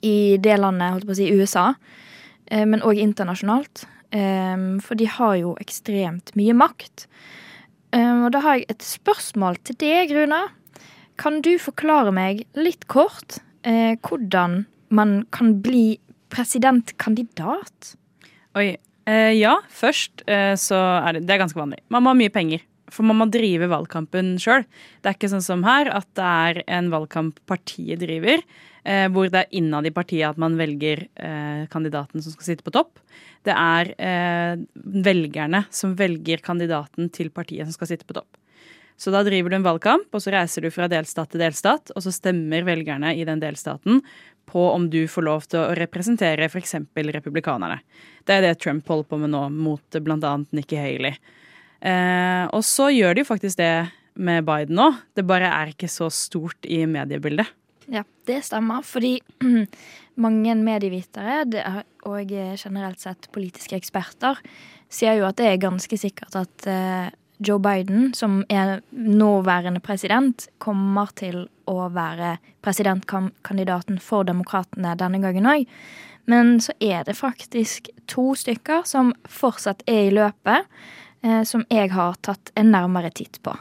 i 0.05 0.37
det 0.39 0.55
landet, 0.61 0.93
holdt 0.93 1.07
på 1.09 1.15
å 1.15 1.19
si 1.19 1.31
USA, 1.35 1.71
men 2.51 2.83
òg 2.85 2.99
internasjonalt. 3.01 3.85
Eh, 4.15 4.55
for 4.83 4.99
de 4.99 5.09
har 5.17 5.35
jo 5.41 5.55
ekstremt 5.61 6.33
mye 6.39 6.55
makt. 6.55 7.07
Eh, 7.95 8.23
og 8.23 8.31
da 8.35 8.43
har 8.45 8.59
jeg 8.59 8.69
et 8.71 8.87
spørsmål 8.87 9.59
til 9.67 9.79
deg, 9.83 10.15
Runa. 10.15 10.47
Kan 11.17 11.41
du 11.41 11.55
forklare 11.59 12.13
meg 12.13 12.45
litt 12.57 12.87
kort 12.87 13.41
hvordan 13.67 14.61
man 14.95 15.25
kan 15.35 15.57
bli 15.59 15.97
presidentkandidat? 16.31 17.95
Oi. 18.55 18.77
Eh, 19.07 19.33
ja, 19.39 19.57
først 19.71 20.25
eh, 20.27 20.53
så 20.59 20.77
er 20.99 21.15
det, 21.15 21.27
det 21.27 21.35
er 21.35 21.43
ganske 21.45 21.59
vanlig. 21.59 21.79
Man 21.93 22.03
må 22.03 22.11
ha 22.11 22.19
mye 22.19 22.33
penger. 22.33 22.63
For 22.91 23.03
man 23.03 23.19
må 23.19 23.27
drive 23.31 23.67
valgkampen 23.67 24.35
sjøl. 24.39 24.63
Det 25.03 25.09
er 25.09 25.17
ikke 25.17 25.31
sånn 25.31 25.43
som 25.43 25.63
her 25.67 25.89
at 25.91 26.07
det 26.15 26.27
er 26.27 26.59
en 26.77 26.87
valgkamp 26.91 27.41
partiet 27.49 27.99
driver, 27.99 28.43
eh, 28.87 29.05
hvor 29.11 29.29
det 29.31 29.43
er 29.43 29.59
innad 29.59 29.87
i 29.87 29.93
partiet 29.93 30.31
at 30.31 30.39
man 30.41 30.57
velger 30.59 31.05
eh, 31.19 31.67
kandidaten 31.71 32.23
som 32.23 32.33
skal 32.33 32.51
sitte 32.51 32.65
på 32.65 32.73
topp. 32.75 33.01
Det 33.45 33.53
er 33.53 33.93
eh, 33.99 34.59
velgerne 35.07 35.65
som 35.73 35.95
velger 35.99 36.43
kandidaten 36.43 37.11
til 37.13 37.31
partiet 37.35 37.67
som 37.67 37.75
skal 37.75 37.91
sitte 37.93 38.07
på 38.07 38.17
topp. 38.17 38.39
Så 38.97 39.13
da 39.13 39.21
driver 39.21 39.53
du 39.53 39.59
en 39.59 39.65
valgkamp, 39.65 40.07
og 40.09 40.23
så 40.23 40.33
reiser 40.33 40.65
du 40.65 40.71
fra 40.73 40.87
delstat 40.89 41.29
til 41.29 41.43
delstat, 41.43 41.91
og 41.93 42.01
så 42.01 42.13
stemmer 42.13 42.65
velgerne 42.65 43.11
i 43.13 43.27
den 43.27 43.43
delstaten 43.43 44.01
på 44.49 44.63
om 44.71 44.87
du 44.89 45.03
får 45.11 45.25
lov 45.27 45.45
til 45.51 45.61
å 45.61 45.75
representere 45.77 46.47
f.eks. 46.49 46.79
republikanerne. 46.95 47.77
Det 48.25 48.37
er 48.37 48.45
det 48.47 48.55
Trump 48.63 48.87
holder 48.89 49.09
på 49.11 49.19
med 49.21 49.35
nå, 49.35 49.43
mot 49.53 49.99
bl.a. 50.01 50.33
Nikki 50.55 50.79
Haley. 50.79 51.19
Eh, 51.77 52.43
og 52.49 52.63
så 52.65 52.89
gjør 52.89 53.13
de 53.13 53.21
jo 53.21 53.29
faktisk 53.29 53.59
det 53.61 53.71
med 54.17 54.47
Biden 54.47 54.79
nå. 54.79 54.89
Det 55.13 55.27
bare 55.29 55.51
er 55.51 55.75
ikke 55.75 55.91
så 55.91 56.09
stort 56.09 56.65
i 56.65 56.81
mediebildet. 56.89 57.53
Ja, 57.91 58.03
det 58.27 58.41
stemmer. 58.47 58.83
Fordi 58.85 59.17
mange 60.25 60.55
medievitere 60.59 61.83
og 62.07 62.31
generelt 62.31 63.03
sett 63.03 63.29
politiske 63.35 63.77
eksperter 63.79 64.39
sier 64.89 65.19
jo 65.19 65.27
at 65.27 65.39
det 65.39 65.47
er 65.51 65.61
ganske 65.61 65.99
sikkert 65.99 66.35
at 66.39 66.67
eh, 66.71 67.07
Joe 67.37 67.59
Biden, 67.61 68.13
som 68.17 68.41
er 68.49 68.79
nåværende 68.91 69.79
president, 69.83 70.47
kommer 70.57 71.11
til 71.15 71.43
å 71.69 71.89
være 71.93 72.37
presidentkandidaten 72.65 73.99
for 74.01 74.25
demokratene 74.25 74.95
denne 74.97 75.21
gangen 75.21 75.49
òg. 75.49 75.67
Men 76.27 76.57
så 76.63 76.73
er 76.83 77.05
det 77.07 77.15
faktisk 77.19 77.91
to 78.09 78.33
stykker 78.35 78.87
som 78.89 79.13
fortsatt 79.29 79.85
er 79.87 80.07
i 80.07 80.15
løpet, 80.15 80.65
eh, 81.21 81.43
som 81.43 81.63
jeg 81.69 81.93
har 81.93 82.17
tatt 82.25 82.51
en 82.55 82.73
nærmere 82.73 83.13
titt 83.13 83.39
på. 83.43 83.53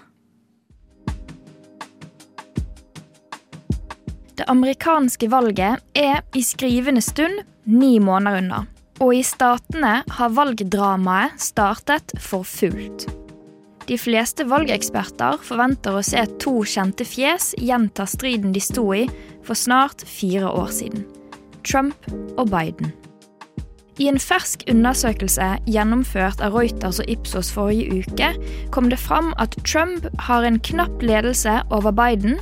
Det 4.37 4.45
amerikanske 4.53 5.31
valget 5.33 5.81
er 5.97 6.19
i 6.37 6.43
skrivende 6.45 7.01
stund 7.01 7.41
ni 7.65 7.97
måneder 7.99 8.43
unna. 8.43 8.65
Og 9.01 9.15
i 9.17 9.23
statene 9.25 10.03
har 10.13 10.35
valgdramaet 10.37 11.41
startet 11.41 12.13
for 12.21 12.45
fullt. 12.45 13.07
De 13.89 13.97
fleste 14.01 14.45
valgeksperter 14.51 15.41
forventer 15.47 15.97
å 15.97 16.05
se 16.05 16.25
to 16.43 16.59
kjente 16.69 17.07
fjes 17.09 17.55
gjenta 17.57 18.05
striden 18.11 18.53
de 18.53 18.61
sto 18.61 18.85
i 18.93 19.07
for 19.47 19.57
snart 19.57 20.05
fire 20.05 20.51
år 20.51 20.73
siden. 20.75 21.07
Trump 21.65 22.09
og 22.37 22.51
Biden. 22.53 22.93
I 23.97 24.11
en 24.11 24.19
fersk 24.21 24.61
undersøkelse 24.69 25.45
gjennomført 25.73 26.43
av 26.45 26.53
Reuters 26.53 26.99
og 27.01 27.09
Ipsos 27.09 27.49
forrige 27.55 28.03
uke 28.03 28.29
kom 28.75 28.91
det 28.93 28.99
fram 29.01 29.31
at 29.41 29.57
Trump 29.65 30.05
har 30.27 30.45
en 30.45 30.59
knapp 30.61 31.01
ledelse 31.01 31.55
over 31.73 31.95
Biden, 31.97 32.37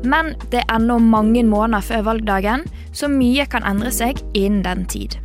men 0.00 0.32
det 0.48 0.62
er 0.62 0.70
ennå 0.72 0.96
mange 1.04 1.42
måneder 1.44 1.84
før 1.84 2.06
valgdagen, 2.06 2.64
så 2.96 3.10
mye 3.12 3.44
kan 3.52 3.66
endre 3.68 3.92
seg 3.92 4.22
innen 4.32 4.62
den 4.64 4.86
tid. 4.88 5.18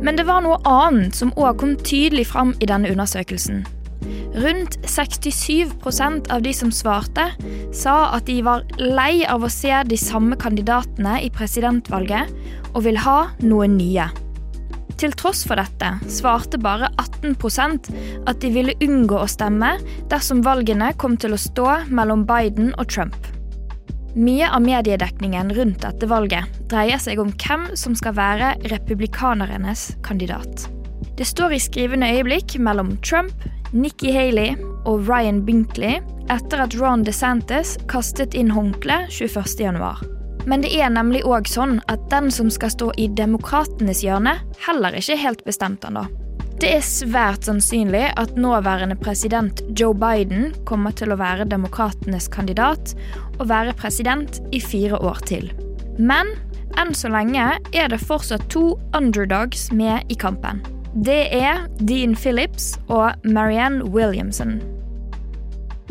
Men 0.00 0.16
det 0.16 0.24
var 0.28 0.46
noe 0.46 0.62
annet 0.68 1.16
som 1.18 1.34
òg 1.36 1.60
kom 1.60 1.74
tydelig 1.84 2.30
fram 2.30 2.54
i 2.64 2.68
denne 2.70 2.88
undersøkelsen. 2.94 3.66
Rundt 4.38 4.78
67% 4.88 6.30
av 6.32 6.44
de 6.44 6.54
som 6.56 6.70
svarte, 6.72 7.26
sa 7.76 7.98
at 8.16 8.24
de 8.30 8.38
var 8.46 8.64
lei 8.80 9.26
av 9.28 9.44
å 9.44 9.52
se 9.52 9.74
de 9.90 10.00
samme 10.00 10.38
kandidatene 10.40 11.18
i 11.26 11.28
presidentvalget, 11.34 12.32
og 12.72 12.86
vil 12.88 13.00
ha 13.04 13.18
noe 13.44 13.68
nye. 13.68 14.08
Til 14.98 15.12
tross 15.14 15.44
for 15.46 15.60
dette 15.60 15.92
svarte 16.10 16.58
bare 16.58 16.88
18% 16.98 17.90
at 18.26 18.40
de 18.42 18.50
ville 18.50 18.74
unngå 18.82 19.20
å 19.20 19.28
stemme 19.30 19.76
dersom 20.10 20.42
valgene 20.42 20.90
kom 20.98 21.14
til 21.20 21.36
å 21.36 21.38
stå 21.38 21.68
mellom 21.94 22.24
Biden 22.26 22.72
og 22.74 22.90
Trump. 22.90 23.18
Mye 24.18 24.48
av 24.50 24.64
mediedekningen 24.64 25.52
rundt 25.54 25.84
dette 25.84 26.08
valget 26.10 26.58
dreier 26.72 26.98
seg 26.98 27.22
om 27.22 27.30
hvem 27.30 27.68
som 27.78 27.94
skal 27.94 28.16
være 28.18 28.56
republikanernes 28.72 29.92
kandidat. 30.02 30.66
Det 31.14 31.26
står 31.28 31.54
i 31.54 31.62
skrivende 31.62 32.10
øyeblikk 32.16 32.58
mellom 32.58 32.96
Trump, 33.06 33.46
Nikki 33.70 34.10
Haley 34.16 34.56
og 34.88 35.06
Ryan 35.06 35.44
Binkley 35.46 36.02
etter 36.32 36.66
at 36.66 36.74
Ron 36.80 37.06
DeSantis 37.06 37.76
kastet 37.86 38.34
inn 38.34 38.50
håndkleet 38.50 39.14
21.1. 39.14 40.17
Men 40.46 40.62
det 40.64 40.70
er 40.76 40.92
nemlig 40.92 41.24
òg 41.26 41.48
sånn 41.50 41.78
at 41.90 42.06
den 42.12 42.30
som 42.34 42.50
skal 42.52 42.72
stå 42.72 42.92
i 42.96 43.08
demokratenes 43.18 44.04
hjørne, 44.04 44.38
heller 44.66 44.96
ikke 44.96 45.16
er 45.16 45.24
helt 45.26 45.44
bestemt 45.48 45.84
ennå. 45.88 46.06
Det 46.58 46.72
er 46.74 46.82
svært 46.82 47.46
sannsynlig 47.46 48.08
at 48.18 48.34
nåværende 48.34 48.96
president 48.98 49.60
Joe 49.78 49.94
Biden 49.94 50.50
kommer 50.66 50.90
til 50.98 51.14
å 51.14 51.18
være 51.20 51.46
demokratenes 51.46 52.26
kandidat 52.34 52.96
og 53.38 53.46
være 53.52 53.76
president 53.78 54.40
i 54.50 54.58
fire 54.58 54.98
år 54.98 55.22
til. 55.30 55.52
Men 55.98 56.34
enn 56.78 56.90
så 56.98 57.12
lenge 57.14 57.44
er 57.70 57.92
det 57.92 58.00
fortsatt 58.02 58.48
to 58.50 58.72
underdogs 58.96 59.68
med 59.70 60.10
i 60.10 60.18
kampen. 60.18 60.64
Det 61.06 61.28
er 61.36 61.66
Dean 61.78 62.16
Phillips 62.18 62.72
og 62.88 63.14
Marianne 63.22 63.86
Williamson. 63.94 64.58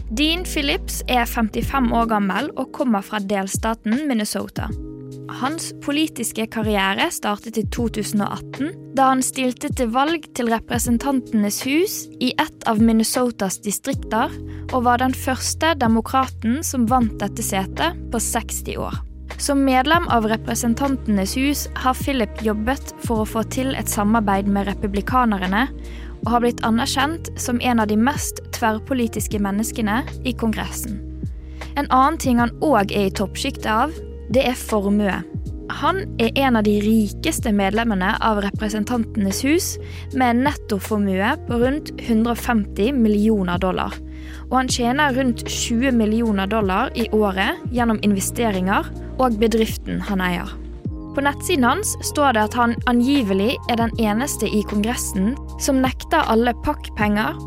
Dean 0.09 0.45
Phillips 0.47 1.01
er 1.11 1.25
55 1.27 1.89
år 1.91 2.05
gammel 2.07 2.45
og 2.55 2.69
kommer 2.71 3.03
fra 3.03 3.19
delstaten 3.19 4.05
Minnesota. 4.07 4.69
Hans 5.41 5.73
politiske 5.83 6.45
karriere 6.47 7.09
startet 7.11 7.57
i 7.59 7.65
2018, 7.75 8.69
da 8.95 9.09
han 9.09 9.23
stilte 9.25 9.67
til 9.75 9.91
valg 9.91 10.29
til 10.37 10.47
Representantenes 10.53 11.59
hus 11.67 11.97
i 12.23 12.31
et 12.39 12.69
av 12.71 12.79
Minnesotas 12.79 13.59
distrikter, 13.65 14.31
og 14.71 14.87
var 14.87 15.03
den 15.03 15.11
første 15.11 15.73
demokraten 15.75 16.61
som 16.63 16.87
vant 16.87 17.19
dette 17.19 17.43
setet 17.43 17.99
på 18.13 18.23
60 18.23 18.79
år. 18.79 19.03
Som 19.43 19.67
medlem 19.67 20.07
av 20.07 20.25
Representantenes 20.31 21.35
hus 21.37 21.67
har 21.83 21.99
Philip 21.99 22.39
jobbet 22.47 22.95
for 23.03 23.21
å 23.21 23.27
få 23.27 23.43
til 23.51 23.75
et 23.75 23.91
samarbeid 23.91 24.47
med 24.47 24.71
republikanerne, 24.71 25.67
og 26.27 26.33
har 26.33 26.43
blitt 26.43 26.63
anerkjent 26.67 27.31
som 27.39 27.61
en 27.63 27.79
av 27.79 27.87
de 27.87 27.95
mest 27.95 28.41
tverrpolitiske 28.57 29.39
menneskene 29.39 30.01
i 30.27 30.33
Kongressen. 30.35 30.99
En 31.79 31.87
annen 31.87 32.17
ting 32.19 32.41
han 32.41 32.51
òg 32.59 32.91
er 32.91 33.07
i 33.07 33.13
toppsjiktet 33.15 33.69
av, 33.71 33.95
det 34.35 34.43
er 34.49 34.59
formue. 34.59 35.21
Han 35.79 36.01
er 36.19 36.35
en 36.43 36.59
av 36.59 36.65
de 36.67 36.75
rikeste 36.83 37.53
medlemmene 37.55 38.11
av 38.23 38.41
Representantenes 38.43 39.39
hus, 39.47 39.69
med 40.11 40.33
en 40.33 40.43
nettoformue 40.49 41.31
på 41.47 41.61
rundt 41.63 41.93
150 42.01 42.91
millioner 42.97 43.63
dollar. 43.63 43.95
Og 44.49 44.59
han 44.59 44.71
tjener 44.71 45.15
rundt 45.15 45.47
20 45.47 45.95
millioner 45.95 46.51
dollar 46.51 46.91
i 46.95 47.07
året 47.15 47.63
gjennom 47.71 48.03
investeringer 48.03 48.91
og 49.15 49.39
bedriften 49.39 50.03
han 50.09 50.23
eier. 50.23 50.55
På 51.17 51.21
nettsiden 51.21 51.63
hans 51.63 51.97
står 52.05 52.33
det 52.33 52.41
at 52.45 52.53
han 52.53 52.75
angivelig 52.85 53.55
er 53.73 53.79
den 53.79 53.93
eneste 53.97 54.45
i 54.53 54.59
Kongressen 54.69 55.31
som 55.57 55.79
nekter 55.81 56.29
alle 56.29 56.53
pakkpenger, 56.61 57.39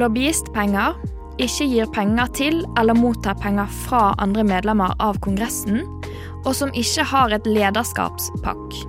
lobbyistpenger, 0.00 0.96
ikke 1.36 1.66
gir 1.68 1.90
penger 1.92 2.32
til 2.38 2.62
eller 2.80 2.96
mottar 2.96 3.36
penger 3.36 3.68
fra 3.84 4.14
andre 4.24 4.46
medlemmer 4.48 4.96
av 4.96 5.20
Kongressen, 5.20 5.84
og 6.46 6.56
som 6.56 6.72
ikke 6.72 7.04
har 7.12 7.36
et 7.36 7.44
lederskapspakk. 7.44 8.80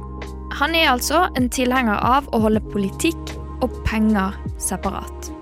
Han 0.63 0.71
er 0.71 0.93
altså 0.93 1.25
en 1.35 1.51
tilhenger 1.51 1.99
av 1.99 2.31
å 2.31 2.39
holde 2.47 2.63
politikk 2.71 3.35
og 3.59 3.75
penger 3.91 4.39
separat. 4.55 5.33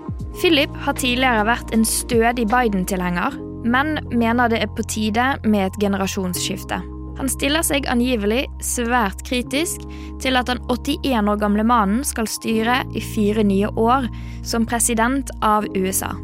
Philip 0.42 0.74
har 0.82 0.98
tidligere 0.98 1.46
vært 1.46 1.70
en 1.70 1.86
stødig 1.86 2.50
Biden-tilhenger, 2.50 3.38
men 3.62 4.00
mener 4.10 4.50
det 4.50 4.64
er 4.66 4.74
på 4.74 4.90
tide 4.90 5.36
med 5.46 5.68
et 5.68 5.82
generasjonsskifte. 5.86 6.82
Han 7.18 7.28
stiller 7.30 7.64
seg 7.66 7.88
angivelig 7.90 8.44
svært 8.62 9.24
kritisk 9.26 9.82
til 10.22 10.38
at 10.38 10.46
den 10.50 10.62
81 10.70 11.32
år 11.32 11.40
gamle 11.42 11.66
mannen 11.66 12.04
skal 12.06 12.30
styre 12.30 12.80
i 12.94 13.02
fire 13.02 13.42
nye 13.46 13.70
år 13.74 14.06
som 14.46 14.66
president 14.68 15.32
av 15.42 15.66
USA. 15.74 16.14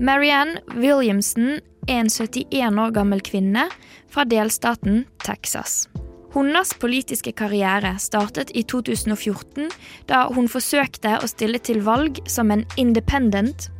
Marianne 0.00 0.62
Williamson 0.78 1.58
er 1.88 2.04
en 2.04 2.10
71 2.12 2.80
år 2.80 2.92
gammel 2.96 3.20
kvinne 3.24 3.66
fra 4.08 4.24
delstaten 4.28 5.02
Texas. 5.24 5.88
Hennes 6.32 6.74
politiske 6.80 7.32
karriere 7.32 7.94
startet 8.00 8.52
i 8.56 8.62
2014, 8.68 9.70
da 10.06 10.26
hun 10.32 10.48
forsøkte 10.48 11.16
å 11.18 11.28
stille 11.28 11.60
til 11.64 11.80
valg 11.84 12.20
som 12.28 12.52
en 12.54 12.66
independent, 12.80 13.70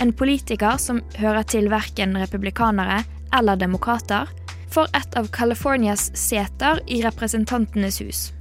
en 0.00 0.14
politiker 0.14 0.78
som 0.80 1.02
hører 1.18 1.44
til 1.50 1.68
verken 1.72 2.14
republikanere 2.18 3.02
eller 3.34 3.56
demokrater, 3.56 4.28
for 4.70 4.90
et 4.94 5.16
av 5.16 5.30
Californias 5.32 6.10
seter 6.18 6.82
i 6.86 7.02
Representantenes 7.04 8.00
hus. 8.02 8.32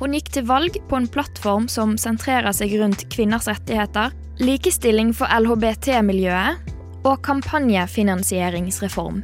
Hun 0.00 0.14
gikk 0.16 0.30
til 0.32 0.46
valg 0.48 0.78
på 0.88 0.96
en 0.96 1.08
plattform 1.12 1.68
som 1.68 1.98
sentrerer 2.00 2.52
seg 2.56 2.72
rundt 2.80 3.04
kvinners 3.12 3.48
rettigheter, 3.50 4.14
likestilling 4.40 5.12
for 5.16 5.28
LHBT-miljøet 5.28 7.04
og 7.04 7.20
kampanjefinansieringsreform. 7.26 9.22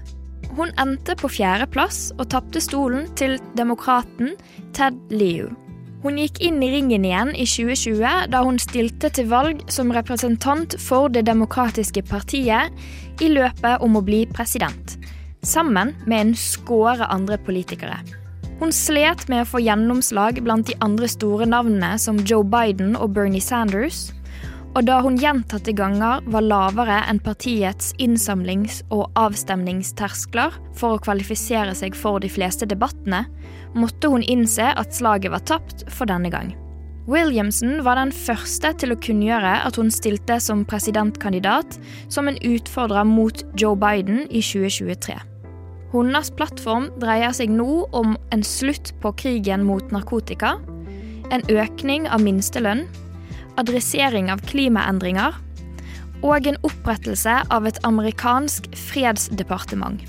Hun 0.57 0.73
endte 0.81 1.17
på 1.19 1.29
fjerdeplass 1.33 2.11
og 2.17 2.29
tapte 2.33 2.61
stolen 2.65 3.09
til 3.17 3.39
demokraten 3.57 4.37
Ted 4.77 4.97
Liu. 5.13 5.51
Hun 6.07 6.21
gikk 6.23 6.37
inn 6.39 6.61
i 6.63 6.69
ringen 6.71 7.03
igjen 7.03 7.33
i 7.35 7.43
2020 7.51 8.29
da 8.31 8.41
hun 8.47 8.61
stilte 8.63 9.09
til 9.11 9.27
valg 9.27 9.65
som 9.75 9.89
representant 9.91 10.77
for 10.79 11.11
Det 11.11 11.25
demokratiske 11.27 12.05
partiet 12.07 12.71
i 13.19 13.31
løpet 13.33 13.83
om 13.83 13.99
å 13.99 14.05
bli 14.07 14.21
president, 14.31 14.95
sammen 15.43 15.97
med 16.07 16.21
en 16.21 16.31
skåre 16.39 17.09
andre 17.11 17.41
politikere. 17.43 17.99
Hun 18.61 18.71
slet 18.71 19.27
med 19.27 19.43
å 19.43 19.49
få 19.51 19.65
gjennomslag 19.67 20.39
blant 20.47 20.71
de 20.71 20.79
andre 20.87 21.11
store 21.11 21.51
navnene 21.51 21.97
som 21.99 22.23
Joe 22.23 22.47
Biden 22.47 22.95
og 22.95 23.11
Bernie 23.19 23.43
Sanders, 23.43 24.13
og 24.77 24.85
da 24.85 24.99
hun 25.01 25.17
gjentatte 25.17 25.73
ganger 25.73 26.25
var 26.29 26.45
lavere 26.45 26.99
enn 27.09 27.21
partiets 27.25 27.95
innsamlings- 28.03 28.83
og 28.93 29.09
avstemningsterskler 29.17 30.59
for 30.77 30.97
å 30.97 31.01
kvalifisere 31.07 31.73
seg 31.79 31.97
for 31.97 32.21
de 32.21 32.29
fleste 32.29 32.69
debattene, 32.69 33.23
måtte 33.73 34.11
hun 34.13 34.25
innse 34.29 34.69
at 34.77 34.93
slaget 34.93 35.33
var 35.33 35.45
tapt 35.49 35.87
for 35.89 36.09
denne 36.11 36.29
gang. 36.33 36.53
Williamson 37.09 37.81
var 37.87 37.97
den 37.97 38.13
første 38.13 38.73
til 38.83 38.93
å 38.93 38.99
kunngjøre 39.01 39.55
at 39.65 39.79
hun 39.79 39.93
stilte 39.95 40.37
som 40.43 40.67
presidentkandidat 40.69 41.79
som 42.13 42.29
en 42.29 42.39
utfordrer 42.45 43.07
mot 43.09 43.45
Joe 43.57 43.79
Biden 43.79 44.27
i 44.29 44.43
2023. 44.43 45.17
Hennes 45.95 46.33
plattform 46.37 46.91
dreier 47.01 47.33
seg 47.33 47.49
nå 47.55 47.87
om 47.97 48.17
en 48.35 48.45
slutt 48.45 48.93
på 49.01 49.15
krigen 49.23 49.65
mot 49.65 49.95
narkotika, 49.95 50.57
en 51.33 51.47
økning 51.49 52.11
av 52.11 52.21
minstelønn 52.27 52.85
adressering 53.61 54.31
av 54.33 54.43
klimaendringer 54.49 55.37
og 56.25 56.49
en 56.49 56.59
opprettelse 56.67 57.39
av 57.53 57.67
et 57.69 57.81
amerikansk 57.87 58.69
fredsdepartement. 58.77 60.01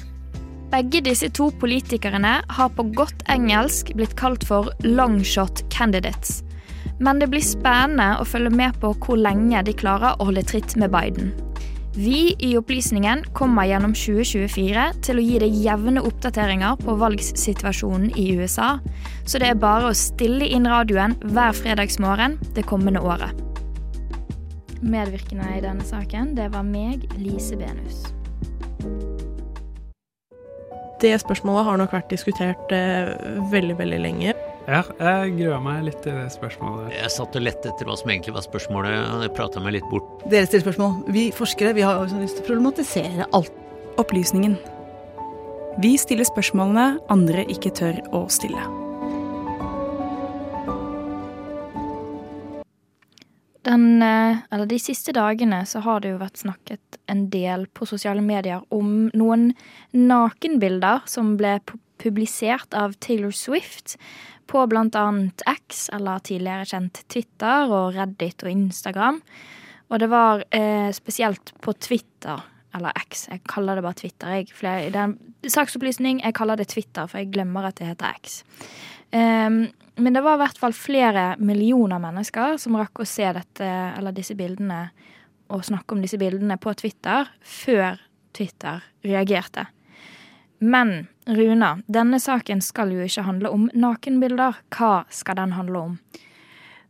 Begge 0.71 0.99
disse 1.05 1.29
to 1.31 1.47
politikerne 1.61 2.33
har 2.57 2.71
på 2.75 2.87
godt 2.97 3.23
engelsk 3.31 3.93
blitt 3.95 4.17
kalt 4.19 4.43
for 4.47 4.73
longshot 4.83 5.63
candidates. 5.71 6.41
Men 6.99 7.21
det 7.21 7.29
blir 7.31 7.45
spennende 7.45 8.17
å 8.19 8.27
følge 8.27 8.51
med 8.51 8.79
på 8.81 8.91
hvor 9.05 9.19
lenge 9.21 9.61
de 9.63 9.75
klarer 9.77 10.17
å 10.17 10.27
holde 10.27 10.43
tritt 10.49 10.75
med 10.79 10.91
Biden. 10.91 11.31
Vi 11.99 12.35
i 12.39 12.57
Opplysningen 12.57 13.23
kommer 13.33 13.65
gjennom 13.65 13.93
2024 13.97 14.81
til 15.01 15.17
å 15.17 15.21
gi 15.23 15.37
deg 15.41 15.55
jevne 15.63 16.03
oppdateringer 16.05 16.75
på 16.83 16.93
valgssituasjonen 17.01 18.11
i 18.21 18.27
USA, 18.37 18.75
så 19.25 19.41
det 19.41 19.47
er 19.49 19.57
bare 19.57 19.89
å 19.89 19.95
stille 19.97 20.45
inn 20.45 20.69
radioen 20.69 21.15
hver 21.23 21.57
fredagsmorgen 21.57 22.35
det 22.53 22.67
kommende 22.69 23.01
året. 23.01 23.33
Medvirkende 24.85 25.49
i 25.55 25.63
denne 25.63 25.87
saken, 25.89 26.35
det 26.37 26.51
var 26.53 26.67
meg, 26.69 27.07
Lise 27.17 27.57
Benus. 27.57 28.03
Det 31.01 31.15
spørsmålet 31.25 31.65
har 31.65 31.81
nok 31.81 31.97
vært 31.97 32.13
diskutert 32.13 32.77
eh, 32.77 33.09
veldig, 33.49 33.79
veldig 33.81 34.03
lenge. 34.05 34.37
Ja, 34.69 34.83
jeg 35.01 35.33
gruer 35.39 35.65
meg 35.65 35.81
litt 35.89 36.01
til 36.05 36.13
det 36.13 36.29
spørsmålet. 36.33 36.93
Jeg 36.93 37.09
satt 37.17 37.41
og 37.41 37.45
lette 37.49 37.73
etter 37.73 37.89
hva 37.89 37.97
som 37.97 38.13
egentlig 38.13 38.37
var 38.37 38.45
spørsmålet, 38.45 39.01
og 39.15 39.25
jeg 39.25 39.33
prata 39.33 39.65
meg 39.65 39.79
litt 39.79 39.89
bort. 39.89 40.06
Dere 40.27 40.43
stiller 40.43 40.65
spørsmål. 40.65 40.95
Vi 41.15 41.29
forskere 41.31 41.69
vi 41.73 41.85
har 41.87 42.01
også 42.01 42.17
lyst 42.19 42.35
til 42.35 42.43
å 42.43 42.47
problematisere 42.49 43.27
alt. 43.37 43.53
Opplysningen. 43.97 44.57
Vi 45.79 45.93
stiller 45.97 46.27
spørsmålene 46.27 46.97
andre 47.09 47.45
ikke 47.47 47.71
tør 47.73 48.01
å 48.11 48.25
stille. 48.29 48.59
Den, 53.63 54.01
eh, 54.03 54.43
eller 54.51 54.65
de 54.67 54.79
siste 54.79 55.13
dagene 55.15 55.63
så 55.65 55.79
har 55.81 56.01
det 56.01 56.11
jo 56.11 56.19
vært 56.19 56.43
snakket 56.43 56.99
en 57.07 57.29
del 57.29 57.65
på 57.73 57.87
sosiale 57.87 58.21
medier 58.21 58.61
om 58.69 59.09
noen 59.13 59.53
nakenbilder 59.93 61.07
som 61.07 61.37
ble 61.37 61.59
publisert 61.97 62.73
av 62.73 62.99
Taylor 62.99 63.31
Swift 63.31 63.95
på 64.47 64.59
annet 64.59 65.41
X, 65.47 65.89
eller 65.93 66.19
tidligere 66.19 66.65
kjent 66.65 67.03
Twitter, 67.07 67.71
og 67.71 67.95
Reddit 67.95 68.43
og 68.43 68.51
Instagram. 68.51 69.21
Og 69.87 69.99
det 70.01 70.09
var 70.11 70.43
eh, 70.51 70.91
spesielt 70.95 71.53
på 71.63 71.73
Twitter, 71.73 72.41
eller 72.75 72.95
X, 73.07 73.27
jeg 73.31 73.43
kaller 73.47 73.77
det 73.77 73.85
bare 73.85 73.99
Twitter. 74.01 74.33
Jeg, 74.35 74.51
flere, 74.53 74.89
det 74.91 74.99
er 74.99 75.11
en 75.13 75.51
saksopplysning, 75.53 76.21
jeg 76.25 76.35
kaller 76.35 76.59
det 76.59 76.67
Twitter, 76.73 77.07
for 77.07 77.21
jeg 77.21 77.31
glemmer 77.33 77.69
at 77.69 77.79
det 77.79 77.87
heter 77.93 78.17
X. 78.19 78.41
Um, 79.15 79.69
men 79.97 80.13
det 80.13 80.21
var 80.21 80.35
i 80.35 80.41
hvert 80.43 80.59
fall 80.59 80.75
flere 80.75 81.29
millioner 81.39 82.01
mennesker 82.03 82.59
som 82.61 82.75
rakk 82.77 83.01
å 83.01 83.07
se 83.07 83.25
dette, 83.33 83.69
eller 83.97 84.13
disse 84.13 84.35
bildene 84.37 84.89
og 85.47 85.63
snakke 85.63 85.95
om 85.95 86.03
disse 86.03 86.19
bildene 86.19 86.59
på 86.59 86.73
Twitter 86.77 87.29
før 87.39 88.01
Twitter 88.35 88.83
reagerte. 89.07 89.65
Men 90.59 91.07
Runa, 91.25 91.77
denne 91.87 92.19
saken 92.19 92.61
skal 92.65 92.91
jo 92.93 93.05
ikke 93.05 93.25
handle 93.27 93.51
om 93.53 93.67
nakenbilder. 93.77 94.57
Hva 94.73 95.05
skal 95.13 95.37
den 95.39 95.53
handle 95.57 95.83
om? 95.89 95.97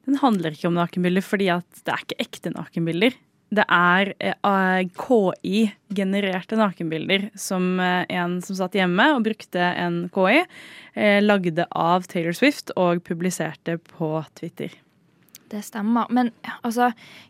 Den 0.08 0.20
handler 0.22 0.56
ikke 0.56 0.70
om 0.70 0.78
nakenbilder 0.78 1.26
fordi 1.26 1.50
at 1.52 1.82
det 1.84 1.94
er 1.94 2.04
ikke 2.06 2.22
ekte 2.24 2.54
nakenbilder. 2.56 3.18
Det 3.48 3.64
er 3.72 4.10
eh, 4.20 4.82
KI-genererte 5.00 6.58
nakenbilder 6.60 7.30
som 7.40 7.78
eh, 7.80 8.04
en 8.16 8.42
som 8.44 8.58
satt 8.60 8.76
hjemme 8.76 9.06
og 9.16 9.24
brukte 9.28 9.70
en 9.72 10.02
KI, 10.12 10.42
eh, 11.00 11.22
lagde 11.24 11.68
av 11.72 12.10
Taylor 12.12 12.36
Swift 12.36 12.74
og 12.76 13.06
publiserte 13.08 13.78
på 13.80 14.12
Twitter. 14.36 14.76
Det 15.48 15.62
stemmer. 15.64 16.12
Men 16.12 16.34
altså, 16.60 16.90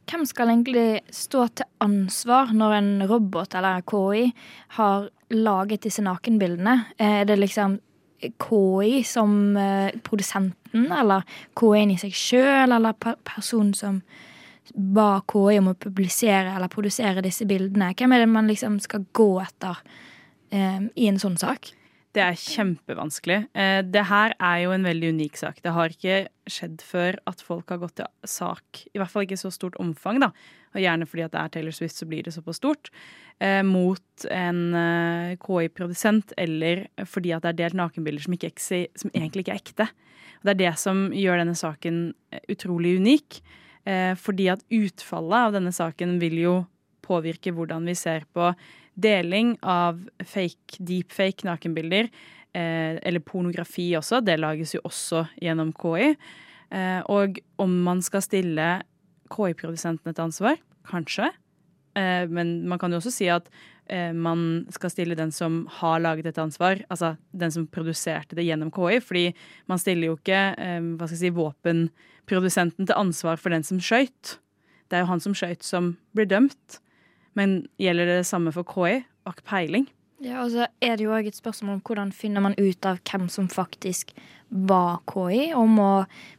hvem 0.09 0.25
skal 0.25 0.49
egentlig 0.49 1.03
stå 1.13 1.45
til 1.53 1.69
ansvar 1.85 2.49
når 2.49 2.77
en 2.79 2.93
robot 3.11 3.53
eller 3.59 3.85
KI 3.85 4.31
har 4.79 5.11
laget 5.33 5.85
disse 5.85 6.01
nakenbildene? 6.01 6.79
Er 6.97 7.29
det 7.29 7.37
liksom 7.37 7.77
KI 8.19 9.03
som 9.05 9.57
produsenten, 10.03 10.87
eller 10.91 11.25
KI-en 11.57 11.93
i 11.93 11.99
seg 12.01 12.15
sjøl, 12.17 12.73
eller 12.73 12.97
personen 12.97 13.75
som 13.77 14.01
ba 14.75 15.21
KI 15.29 15.59
om 15.61 15.71
å 15.71 15.77
publisere 15.79 16.53
eller 16.55 16.71
produsere 16.71 17.23
disse 17.25 17.47
bildene. 17.49 17.93
Hvem 17.97 18.13
er 18.13 18.23
det 18.23 18.29
man 18.31 18.49
liksom 18.49 18.79
skal 18.83 19.05
gå 19.15 19.29
etter 19.43 19.79
eh, 20.51 20.87
i 20.95 21.09
en 21.09 21.19
sånn 21.21 21.37
sak? 21.39 21.71
Det 22.15 22.23
er 22.23 22.39
kjempevanskelig. 22.39 23.39
Eh, 23.53 23.79
det 23.85 24.07
her 24.09 24.33
er 24.41 24.61
jo 24.63 24.73
en 24.73 24.87
veldig 24.87 25.13
unik 25.17 25.39
sak. 25.39 25.61
Det 25.63 25.73
har 25.75 25.93
ikke 25.93 26.19
skjedd 26.49 26.83
før 26.85 27.19
at 27.29 27.43
folk 27.45 27.69
har 27.73 27.81
gått 27.83 27.99
til 28.01 28.09
sak, 28.27 28.85
i 28.93 28.99
hvert 28.99 29.13
fall 29.13 29.27
ikke 29.27 29.37
i 29.37 29.43
så 29.43 29.53
stort 29.53 29.77
omfang, 29.81 30.21
da. 30.23 30.31
Og 30.75 30.81
gjerne 30.83 31.07
fordi 31.09 31.25
at 31.25 31.35
det 31.35 31.41
er 31.43 31.53
Taylor 31.53 31.75
Swift, 31.75 31.97
så 31.97 32.07
blir 32.09 32.25
det 32.25 32.35
såpass 32.35 32.59
stort. 32.61 32.91
Eh, 33.39 33.61
mot 33.61 34.25
en 34.33 34.61
eh, 34.73 35.35
KI-produsent, 35.37 36.33
eller 36.41 36.87
fordi 37.05 37.35
at 37.35 37.43
det 37.45 37.51
er 37.51 37.59
delt 37.59 37.77
nakenbilder 37.77 38.23
som, 38.25 38.33
ikke, 38.33 38.49
som, 38.97 39.11
egentlig 39.13 39.43
ikke 39.43 39.53
er 39.53 39.61
ekte. 39.61 39.87
Og 40.39 40.47
det 40.47 40.53
er 40.55 40.61
det 40.63 40.71
som 40.81 41.03
gjør 41.13 41.43
denne 41.43 41.53
saken 41.57 41.99
eh, 42.33 42.41
utrolig 42.53 42.97
unik. 43.01 43.41
Fordi 44.19 44.49
at 44.51 44.65
utfallet 44.67 45.45
av 45.47 45.53
denne 45.55 45.71
saken 45.71 46.17
vil 46.19 46.33
jo 46.41 46.55
påvirke 47.07 47.53
hvordan 47.55 47.85
vi 47.87 47.93
ser 47.95 48.25
på 48.35 48.49
deling 48.99 49.53
av 49.63 50.01
fake, 50.19 50.81
deepfake 50.83 51.47
nakenbilder, 51.47 52.09
eller 52.51 53.23
pornografi 53.23 53.85
også. 53.95 54.19
Det 54.27 54.35
lages 54.41 54.75
jo 54.75 54.83
også 54.83 55.23
gjennom 55.39 55.71
KI. 55.71 56.11
Og 57.15 57.39
om 57.63 57.79
man 57.87 58.03
skal 58.03 58.25
stille 58.27 58.67
KI-produsentene 59.31 60.11
til 60.11 60.25
ansvar, 60.25 60.59
kanskje. 60.91 61.31
Eh, 61.97 62.29
men 62.29 62.59
man 62.69 62.79
kan 62.79 62.93
jo 62.93 62.99
også 63.01 63.13
si 63.13 63.27
at 63.31 63.49
eh, 63.89 64.13
man 64.13 64.67
skal 64.73 64.93
stille 64.93 65.17
den 65.17 65.31
som 65.33 65.63
har 65.79 66.01
laget 66.03 66.29
et 66.29 66.41
ansvar, 66.41 66.83
altså 66.93 67.15
den 67.31 67.53
som 67.53 67.67
produserte 67.71 68.37
det 68.37 68.45
gjennom 68.47 68.71
KI. 68.75 68.99
Fordi 69.03 69.25
man 69.71 69.81
stiller 69.81 70.11
jo 70.11 70.17
ikke 70.19 70.41
eh, 70.53 70.79
hva 70.93 71.07
skal 71.09 71.17
jeg 71.17 71.23
si, 71.25 71.35
våpenprodusenten 71.37 72.87
til 72.87 72.97
ansvar 72.97 73.41
for 73.41 73.55
den 73.55 73.65
som 73.67 73.81
skøyt. 73.81 74.37
Det 74.87 74.99
er 74.99 75.03
jo 75.03 75.11
han 75.11 75.23
som 75.23 75.35
skøyt, 75.35 75.65
som 75.65 75.95
blir 76.15 76.29
dømt. 76.29 76.81
Men 77.37 77.63
gjelder 77.81 78.09
det 78.09 78.21
det 78.23 78.29
samme 78.29 78.53
for 78.55 78.67
KI? 78.67 79.03
Har 79.27 79.35
ikke 79.35 79.49
peiling. 79.49 79.89
Ja, 80.23 80.41
og 80.41 80.49
så 80.49 80.65
er 80.81 80.95
det 80.97 81.05
jo 81.05 81.13
òg 81.13 81.27
et 81.29 81.37
spørsmål 81.37 81.77
om 81.77 81.81
hvordan 81.85 82.11
finner 82.15 82.41
man 82.41 82.55
ut 82.57 82.85
av 82.89 82.97
hvem 83.05 83.27
som 83.29 83.49
faktisk 83.51 84.15
var 84.49 85.03
KI, 85.09 85.51
om 85.53 85.75
å 85.83 85.91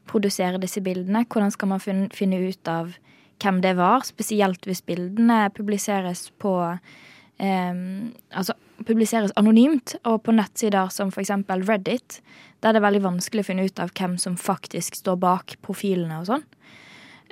produsere 0.08 0.58
disse 0.58 0.82
bildene. 0.82 1.26
Hvordan 1.28 1.52
skal 1.54 1.70
man 1.70 1.82
finne 1.82 2.40
ut 2.48 2.70
av 2.72 2.96
hvem 3.42 3.60
det 3.64 3.74
var, 3.78 4.06
spesielt 4.06 4.68
hvis 4.68 4.84
bildene 4.86 5.46
publiseres 5.56 6.28
på 6.42 6.54
eh, 6.68 7.84
Altså 8.30 8.54
publiseres 8.86 9.32
anonymt, 9.36 9.96
og 10.06 10.20
på 10.22 10.32
nettsider 10.34 10.90
som 10.94 11.08
f.eks. 11.10 11.32
Reddit, 11.66 12.20
der 12.62 12.74
det 12.74 12.78
er 12.78 12.84
veldig 12.84 13.02
vanskelig 13.02 13.42
å 13.42 13.48
finne 13.48 13.64
ut 13.66 13.80
av 13.82 13.90
hvem 13.98 14.14
som 14.22 14.36
faktisk 14.38 15.00
står 15.00 15.16
bak 15.18 15.56
profilene 15.66 16.20
og 16.20 16.28
sånn. 16.28 16.44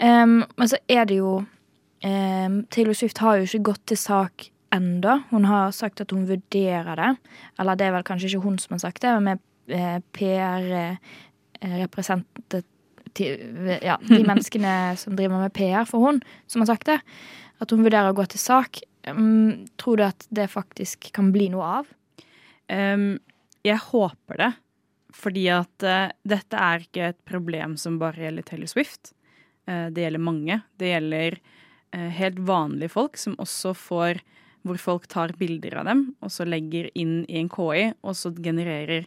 Um, 0.02 0.40
men 0.58 0.68
så 0.68 0.80
er 0.90 1.06
det 1.06 1.20
jo 1.20 1.36
Um, 2.04 2.66
Taylor 2.70 2.92
Swift 2.92 3.18
har 3.18 3.36
jo 3.36 3.42
ikke 3.46 3.62
gått 3.72 3.86
til 3.90 3.98
sak 3.98 4.50
enda. 4.74 5.22
Hun 5.30 5.44
har 5.48 5.70
sagt 5.74 6.00
at 6.00 6.10
hun 6.12 6.28
vurderer 6.28 6.96
det. 7.00 7.16
Eller 7.58 7.74
det 7.74 7.86
er 7.86 7.92
vel 7.96 8.04
kanskje 8.06 8.28
ikke 8.30 8.44
hun 8.44 8.58
som 8.62 8.72
har 8.76 8.82
sagt 8.84 9.02
det, 9.02 9.12
men 9.24 9.36
eh, 9.72 9.98
PR-representanter 10.14 12.60
eh, 12.60 12.64
Ja, 13.20 13.96
de 14.02 14.20
menneskene 14.30 14.96
som 15.00 15.16
driver 15.18 15.42
med 15.44 15.54
PR 15.56 15.88
for 15.88 16.04
hun, 16.04 16.20
som 16.50 16.62
har 16.62 16.72
sagt 16.72 16.90
det. 16.90 17.00
At 17.62 17.72
hun 17.72 17.84
vurderer 17.86 18.12
å 18.12 18.16
gå 18.16 18.26
til 18.30 18.42
sak. 18.42 18.82
Um, 19.08 19.66
tror 19.80 20.00
du 20.00 20.04
at 20.08 20.26
det 20.34 20.48
faktisk 20.52 21.10
kan 21.16 21.30
bli 21.34 21.48
noe 21.52 21.72
av? 21.80 21.90
Um, 22.68 23.16
jeg 23.66 23.80
håper 23.88 24.40
det. 24.42 24.52
Fordi 25.16 25.46
at 25.54 25.86
uh, 25.86 26.08
dette 26.28 26.60
er 26.60 26.84
ikke 26.84 27.12
et 27.12 27.20
problem 27.28 27.76
som 27.80 28.00
bare 28.00 28.26
gjelder 28.26 28.46
Taylor 28.46 28.70
Swift. 28.70 29.14
Uh, 29.68 29.88
det 29.94 30.04
gjelder 30.04 30.22
mange. 30.22 30.60
Det 30.76 30.90
gjelder 30.92 31.38
uh, 31.38 32.10
helt 32.18 32.42
vanlige 32.48 32.92
folk 32.92 33.20
som 33.20 33.38
også 33.42 33.74
får 33.76 34.24
Hvor 34.66 34.78
folk 34.82 35.04
tar 35.06 35.30
bilder 35.38 35.76
av 35.78 35.84
dem 35.86 36.00
og 36.20 36.30
så 36.34 36.42
legger 36.42 36.88
inn 36.98 37.20
i 37.30 37.36
en 37.38 37.48
KI, 37.48 37.92
og 38.02 38.16
så 38.18 38.32
genererer 38.34 39.04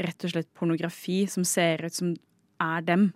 rett 0.00 0.24
og 0.24 0.32
slett 0.32 0.48
pornografi 0.56 1.26
som 1.28 1.44
ser 1.44 1.84
ut 1.84 1.92
som 1.92 2.14
er 2.64 2.80
dem. 2.86 3.10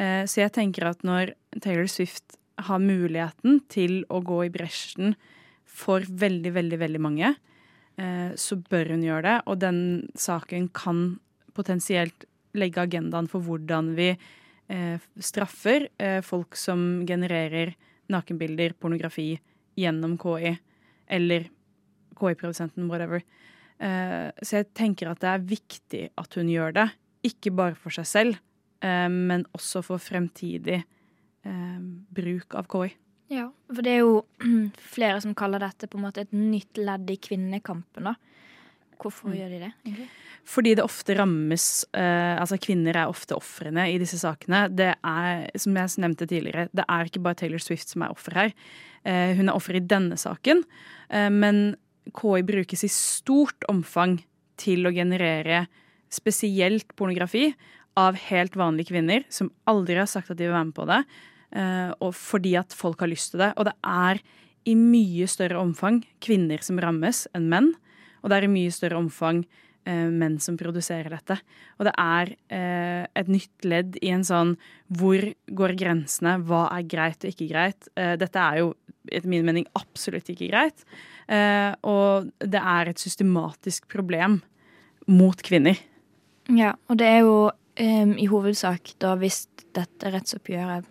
Eh, 0.00 0.24
så 0.28 0.44
jeg 0.44 0.54
tenker 0.56 0.88
at 0.88 1.04
når 1.06 1.34
Taylor 1.60 1.88
Swift 1.90 2.38
har 2.62 2.82
muligheten 2.82 3.60
til 3.72 4.02
å 4.12 4.22
gå 4.24 4.44
i 4.46 4.52
bresjen 4.52 5.16
for 5.68 6.04
veldig, 6.06 6.52
veldig, 6.56 6.78
veldig 6.80 7.00
mange, 7.02 7.34
eh, 7.98 8.30
så 8.36 8.56
bør 8.56 8.94
hun 8.94 9.06
gjøre 9.06 9.24
det. 9.28 9.38
Og 9.46 9.58
den 9.60 9.80
saken 10.18 10.68
kan 10.72 11.02
potensielt 11.56 12.26
legge 12.56 12.84
agendaen 12.84 13.28
for 13.28 13.44
hvordan 13.44 13.94
vi 13.98 14.14
straffer 15.20 15.82
folk 16.24 16.56
som 16.56 17.02
genererer 17.04 17.74
nakenbilder, 18.08 18.72
pornografi, 18.80 19.34
gjennom 19.76 20.14
KI. 20.16 20.54
Eller 21.12 21.50
KI-produsenten, 22.16 22.86
whatever. 22.88 23.20
Så 23.76 24.62
jeg 24.62 24.70
tenker 24.72 25.10
at 25.10 25.20
det 25.20 25.28
er 25.28 25.44
viktig 25.50 26.02
at 26.16 26.38
hun 26.38 26.48
gjør 26.48 26.72
det. 26.78 26.86
Ikke 27.28 27.52
bare 27.52 27.76
for 27.76 27.92
seg 27.92 28.08
selv, 28.08 28.40
men 28.82 29.44
også 29.54 29.82
for 29.86 30.02
fremtidig 30.02 30.80
uh, 30.82 31.78
bruk 32.10 32.56
av 32.58 32.66
KI. 32.72 32.90
Ja, 33.32 33.46
for 33.72 33.84
det 33.84 33.94
er 33.94 34.02
jo 34.02 34.18
flere 34.96 35.20
som 35.24 35.36
kaller 35.38 35.62
dette 35.62 35.88
på 35.88 35.98
en 35.98 36.06
måte 36.08 36.26
et 36.26 36.34
nytt 36.36 36.80
ledd 36.80 37.08
i 37.12 37.18
kvinnekampen. 37.22 38.10
da. 38.10 38.16
Hvorfor 39.02 39.32
mm. 39.32 39.36
gjør 39.38 39.54
de 39.54 39.60
det? 39.64 39.72
egentlig? 39.86 40.08
Fordi 40.42 40.72
det 40.74 40.82
ofte 40.84 41.14
rammes 41.14 41.66
eh, 41.94 42.34
Altså 42.34 42.58
kvinner 42.62 42.96
er 42.98 43.10
ofte 43.10 43.36
ofrene 43.38 43.86
i 43.92 43.98
disse 44.02 44.18
sakene. 44.18 44.64
Det 44.74 44.90
er, 44.94 45.44
som 45.58 45.78
jeg 45.78 46.02
nevnte 46.02 46.26
tidligere, 46.28 46.66
det 46.74 46.86
er 46.88 47.08
ikke 47.08 47.22
bare 47.22 47.38
Taylor 47.38 47.62
Swift 47.62 47.92
som 47.92 48.04
er 48.04 48.14
offer 48.14 48.36
her. 48.38 48.56
Eh, 49.06 49.36
hun 49.38 49.48
er 49.48 49.54
offer 49.54 49.78
i 49.78 49.84
denne 49.86 50.18
saken, 50.18 50.64
eh, 51.10 51.30
men 51.30 51.76
KI 52.10 52.42
brukes 52.46 52.82
i 52.82 52.90
stort 52.90 53.66
omfang 53.70 54.18
til 54.58 54.86
å 54.86 54.94
generere 54.94 55.64
spesielt 56.12 56.90
pornografi 56.98 57.52
av 57.98 58.16
helt 58.28 58.56
vanlige 58.56 58.92
kvinner 58.92 59.24
som 59.32 59.50
aldri 59.68 59.98
har 60.00 60.08
sagt 60.10 60.32
at 60.32 60.38
de 60.38 60.46
vil 60.46 60.54
være 60.54 60.68
med 60.70 60.76
på 60.76 60.86
det, 60.88 61.00
eh, 61.56 61.90
og 62.00 62.14
fordi 62.16 62.54
at 62.60 62.76
folk 62.76 63.02
har 63.04 63.12
lyst 63.12 63.32
til 63.32 63.44
det. 63.44 63.52
Og 63.56 63.68
det 63.68 63.74
er 63.84 64.22
i 64.68 64.76
mye 64.78 65.26
større 65.28 65.60
omfang 65.60 66.02
kvinner 66.22 66.62
som 66.64 66.80
rammes, 66.80 67.26
enn 67.36 67.50
menn. 67.52 67.72
Og 68.22 68.30
det 68.30 68.38
er 68.38 68.46
i 68.46 68.52
mye 68.52 68.72
større 68.72 69.00
omfang 69.00 69.42
eh, 69.84 70.08
menn 70.08 70.38
som 70.40 70.56
produserer 70.56 71.10
dette. 71.12 71.36
Og 71.78 71.88
det 71.88 71.94
er 71.98 72.34
eh, 72.54 73.04
et 73.18 73.32
nytt 73.32 73.66
ledd 73.66 73.98
i 74.00 74.12
en 74.14 74.24
sånn 74.24 74.54
hvor 74.94 75.24
går 75.50 75.76
grensene, 75.80 76.38
hva 76.46 76.68
er 76.70 76.86
greit 76.88 77.26
og 77.26 77.34
ikke 77.34 77.50
greit. 77.50 77.90
Dette 77.96 78.38
er 78.38 78.62
jo 78.62 78.74
etter 79.10 79.28
min 79.28 79.44
mening 79.44 79.66
absolutt 79.74 80.28
ikke 80.30 80.52
greit. 80.52 80.84
Og 81.82 82.28
det 82.38 82.60
er 82.60 82.90
et 82.90 83.02
systematisk 83.02 83.88
problem 83.90 84.38
mot 85.10 85.42
kvinner. 85.42 85.80
Ja, 86.50 86.74
og 86.90 87.00
det 87.00 87.08
er 87.08 87.24
jo 87.24 87.34
um, 87.80 88.14
i 88.18 88.26
hovedsak 88.30 88.94
da 89.02 89.14
hvis 89.20 89.46
dette 89.76 90.12
rettsoppgjøret 90.12 90.86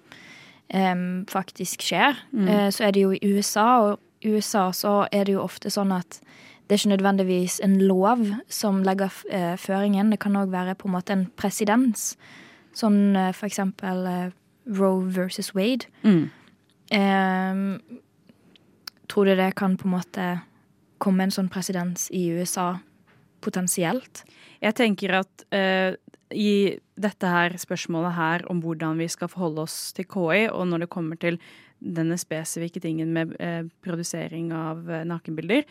um, 0.73 1.23
faktisk 1.29 1.83
skjer, 1.85 2.17
mm. 2.31 2.47
uh, 2.47 2.67
så 2.73 2.87
er 2.87 2.95
det 2.95 3.05
jo 3.05 3.11
i 3.15 3.33
USA, 3.35 3.67
og 3.85 3.99
i 4.21 4.33
USA 4.35 4.69
så 4.75 4.95
er 5.11 5.27
det 5.27 5.35
jo 5.37 5.43
ofte 5.43 5.71
sånn 5.73 5.93
at 5.95 6.21
det 6.67 6.77
er 6.77 6.79
ikke 6.79 6.93
nødvendigvis 6.93 7.59
en 7.65 7.79
lov 7.83 8.21
som 8.47 8.83
legger 8.87 9.11
uh, 9.33 9.57
føringen. 9.59 10.13
Det 10.13 10.21
kan 10.23 10.37
òg 10.39 10.53
være 10.53 10.77
på 10.79 10.87
en 10.87 10.95
måte 10.95 11.15
en 11.17 11.25
presedens. 11.35 12.13
Sånn 12.77 13.17
uh, 13.17 13.31
for 13.35 13.49
eksempel 13.49 14.07
Roe 14.71 15.03
versus 15.11 15.51
Wade. 15.57 15.89
Mm. 16.05 16.29
Tror 19.11 19.27
du 19.27 19.35
det 19.35 19.55
kan 19.59 19.75
på 19.79 19.87
en 19.87 19.93
måte 19.95 20.25
komme 21.03 21.25
en 21.25 21.33
sånn 21.33 21.49
presedens 21.51 22.07
i 22.15 22.29
USA 22.31 22.77
potensielt? 23.43 24.23
Jeg 24.61 24.77
tenker 24.77 25.17
at 25.19 25.45
uh, 25.51 25.97
i 26.33 26.77
dette 27.01 27.27
her 27.27 27.55
spørsmålet 27.59 28.15
her 28.17 28.45
om 28.51 28.61
hvordan 28.63 28.99
vi 29.01 29.09
skal 29.11 29.31
forholde 29.31 29.65
oss 29.65 29.91
til 29.97 30.07
KI, 30.09 30.47
og 30.49 30.67
når 30.69 30.85
det 30.85 30.93
kommer 30.93 31.19
til 31.19 31.39
denne 31.81 32.17
spesifikke 32.21 32.81
tingen 32.83 33.13
med 33.15 33.33
eh, 33.41 33.63
produsering 33.83 34.51
av 34.53 34.85
eh, 34.89 35.05
nakenbilder, 35.07 35.65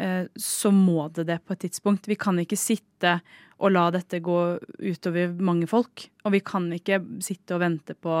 Eh, 0.00 0.24
så 0.36 0.70
må 0.72 1.08
det 1.12 1.26
det 1.28 1.40
på 1.44 1.54
et 1.54 1.66
tidspunkt. 1.66 2.08
Vi 2.08 2.16
kan 2.18 2.38
ikke 2.40 2.58
sitte 2.58 3.18
og 3.60 3.74
la 3.74 3.88
dette 3.92 4.22
gå 4.24 4.38
utover 4.80 5.34
mange 5.44 5.68
folk. 5.68 6.06
Og 6.24 6.34
vi 6.36 6.40
kan 6.44 6.70
ikke 6.72 7.02
sitte 7.24 7.56
og 7.56 7.64
vente 7.64 7.96
på 7.96 8.14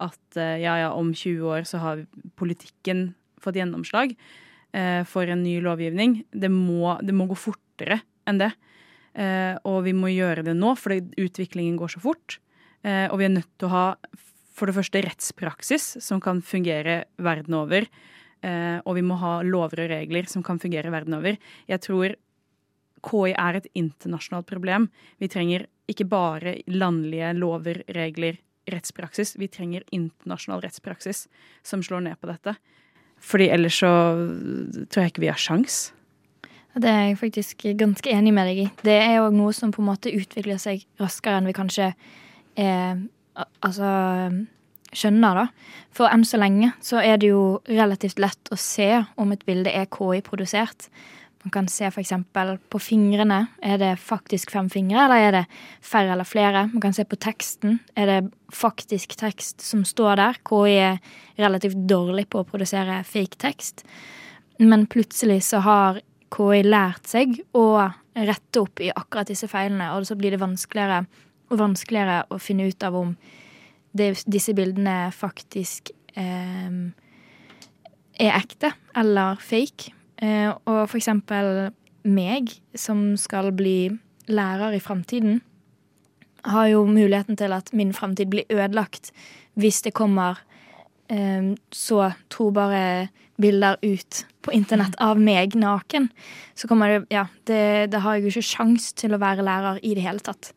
at 0.00 0.40
eh, 0.40 0.60
ja, 0.62 0.78
ja, 0.86 0.92
om 0.96 1.12
20 1.12 1.44
år 1.44 1.68
så 1.68 1.82
har 1.82 2.06
politikken 2.40 3.10
fått 3.40 3.60
gjennomslag 3.60 4.14
eh, 4.72 5.02
for 5.08 5.28
en 5.28 5.44
ny 5.44 5.58
lovgivning. 5.64 6.22
Det 6.32 6.52
må, 6.52 6.96
det 7.04 7.16
må 7.16 7.28
gå 7.28 7.38
fortere 7.38 8.00
enn 8.28 8.40
det. 8.40 8.52
Og 9.14 9.78
vi 9.82 9.92
må 9.96 10.12
gjøre 10.12 10.44
det 10.46 10.54
nå, 10.54 10.76
for 10.78 10.94
utviklingen 10.94 11.74
går 11.80 11.96
så 11.96 12.02
fort. 12.04 12.36
Og 12.84 13.16
vi 13.18 13.26
er 13.26 13.32
nødt 13.34 13.50
til 13.58 13.66
å 13.66 13.72
ha 13.72 13.84
for 14.54 14.70
det 14.70 14.76
første 14.76 15.02
rettspraksis 15.02 15.88
som 16.04 16.22
kan 16.22 16.38
fungere 16.46 17.00
verden 17.18 17.56
over 17.58 17.88
Eh, 18.40 18.78
og 18.88 18.96
vi 18.96 19.04
må 19.04 19.18
ha 19.20 19.40
lover 19.44 19.84
og 19.84 19.92
regler 19.92 20.28
som 20.30 20.44
kan 20.44 20.60
fungere 20.60 20.92
verden 20.92 21.18
over. 21.18 21.36
Jeg 21.68 21.84
tror 21.84 22.16
KI 23.04 23.34
er 23.34 23.58
et 23.58 23.68
internasjonalt 23.76 24.48
problem. 24.48 24.88
Vi 25.20 25.28
trenger 25.32 25.66
ikke 25.90 26.08
bare 26.08 26.58
landlige 26.68 27.32
lover, 27.36 27.82
regler, 27.96 28.40
rettspraksis. 28.70 29.34
Vi 29.40 29.48
trenger 29.52 29.86
internasjonal 29.92 30.62
rettspraksis 30.64 31.26
som 31.66 31.84
slår 31.84 32.06
ned 32.08 32.20
på 32.20 32.30
dette. 32.30 32.56
Fordi 33.20 33.50
ellers 33.52 33.80
så 33.82 33.90
tror 34.88 35.02
jeg 35.02 35.12
ikke 35.12 35.26
vi 35.26 35.32
har 35.32 35.40
sjans. 35.40 35.90
Det 36.74 36.90
er 36.90 37.08
jeg 37.08 37.18
faktisk 37.18 37.64
ganske 37.78 38.12
enig 38.14 38.32
med 38.34 38.46
deg 38.50 38.62
i. 38.62 38.68
Det 38.86 38.96
er 39.02 39.16
jo 39.18 39.30
noe 39.34 39.52
som 39.56 39.72
på 39.74 39.82
en 39.82 39.90
måte 39.90 40.12
utvikler 40.14 40.60
seg 40.62 40.84
raskere 41.00 41.40
enn 41.40 41.50
vi 41.50 41.56
kanskje 41.56 41.92
eh, 42.60 43.00
Altså 43.64 43.88
skjønner, 44.90 45.38
da. 45.38 45.46
For 45.94 46.10
enn 46.10 46.26
så 46.26 46.40
lenge 46.40 46.72
så 46.84 47.00
er 47.02 47.20
det 47.22 47.30
jo 47.30 47.60
relativt 47.70 48.20
lett 48.20 48.50
å 48.52 48.58
se 48.58 48.90
om 49.20 49.32
et 49.32 49.44
bilde 49.46 49.72
er 49.72 49.88
KI-produsert. 49.90 50.88
Man 51.44 51.54
kan 51.54 51.68
se 51.72 51.86
f.eks. 51.88 52.12
på 52.68 52.80
fingrene. 52.82 53.38
Er 53.64 53.78
det 53.80 53.94
faktisk 54.02 54.50
fem 54.52 54.68
fingre, 54.68 55.06
eller 55.06 55.24
er 55.24 55.36
det 55.38 55.44
færre 55.80 56.12
eller 56.12 56.28
flere? 56.28 56.66
Man 56.72 56.82
kan 56.84 56.92
se 56.92 57.06
på 57.08 57.16
teksten. 57.16 57.78
Er 57.96 58.10
det 58.10 58.18
faktisk 58.52 59.16
tekst 59.16 59.64
som 59.64 59.86
står 59.88 60.20
der? 60.20 60.40
KI 60.44 60.76
er 60.76 61.00
relativt 61.40 61.80
dårlig 61.88 62.26
på 62.28 62.42
å 62.42 62.48
produsere 62.48 63.00
fake 63.08 63.40
tekst. 63.40 63.86
Men 64.60 64.84
plutselig 64.90 65.40
så 65.48 65.62
har 65.64 66.02
KI 66.30 66.62
lært 66.64 67.10
seg 67.10 67.36
å 67.56 67.66
rette 68.14 68.62
opp 68.62 68.82
i 68.82 68.90
akkurat 68.92 69.30
disse 69.30 69.48
feilene, 69.50 69.92
og 69.96 70.06
så 70.06 70.16
blir 70.18 70.34
det 70.34 70.42
vanskeligere 70.42 71.04
og 71.50 71.58
vanskeligere 71.58 72.24
å 72.30 72.38
finne 72.38 72.68
ut 72.70 72.86
av 72.86 72.96
om 72.98 73.14
det, 73.96 74.12
disse 74.30 74.54
bildene 74.54 75.10
faktisk 75.14 75.90
eh, 76.14 76.70
er 78.20 78.36
ekte 78.36 78.72
eller 78.98 79.40
fake. 79.42 79.94
Eh, 80.22 80.50
og 80.52 80.84
for 80.90 81.00
eksempel 81.00 81.70
meg, 82.06 82.52
som 82.78 83.16
skal 83.20 83.50
bli 83.56 83.90
lærer 84.30 84.76
i 84.76 84.82
framtiden, 84.82 85.40
har 86.46 86.70
jo 86.70 86.86
muligheten 86.88 87.36
til 87.36 87.52
at 87.52 87.72
min 87.76 87.92
framtid 87.92 88.30
blir 88.32 88.48
ødelagt 88.48 89.10
hvis 89.60 89.82
det 89.84 89.92
kommer 89.96 90.38
eh, 91.10 91.52
så 91.74 92.12
trobare 92.32 93.10
bilder 93.40 93.78
ut 93.82 94.24
på 94.44 94.52
internett 94.56 94.96
av 95.02 95.20
meg 95.20 95.56
naken. 95.58 96.08
Så 96.54 96.68
kommer 96.68 96.88
det 96.88 97.14
Ja, 97.14 97.26
det, 97.48 97.90
det 97.92 98.02
har 98.04 98.16
jeg 98.16 98.26
jo 98.26 98.34
ikke 98.34 98.50
sjans 98.50 98.92
til 98.96 99.14
å 99.16 99.20
være 99.20 99.44
lærer 99.46 99.80
i 99.82 99.94
det 99.96 100.04
hele 100.04 100.22
tatt. 100.24 100.52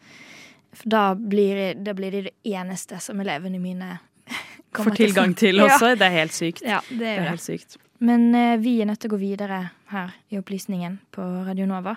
For 0.74 0.90
da 0.90 1.04
blir, 1.16 1.74
da 1.80 1.94
blir 1.98 2.12
det 2.12 2.24
det 2.30 2.36
eneste 2.56 3.00
som 3.04 3.22
elevene 3.22 3.62
mine 3.62 3.98
Får 4.74 4.96
tilgang 4.98 5.36
til 5.38 5.62
også. 5.66 5.94
Ja. 5.94 5.98
Det 6.00 6.08
er 6.08 6.16
helt 6.18 6.36
sykt. 6.36 6.64
Ja, 6.66 6.82
det 6.90 7.02
er, 7.02 7.02
det 7.02 7.16
er 7.28 7.34
helt 7.36 7.46
sykt. 7.46 7.78
Men 8.04 8.34
eh, 8.36 8.58
vi 8.60 8.80
er 8.82 8.90
nødt 8.90 9.04
til 9.04 9.12
å 9.12 9.16
gå 9.16 9.22
videre 9.22 9.60
her 9.94 10.16
i 10.34 10.40
opplysningen 10.40 10.98
på 11.14 11.24
Radio 11.48 11.68
Nova 11.70 11.94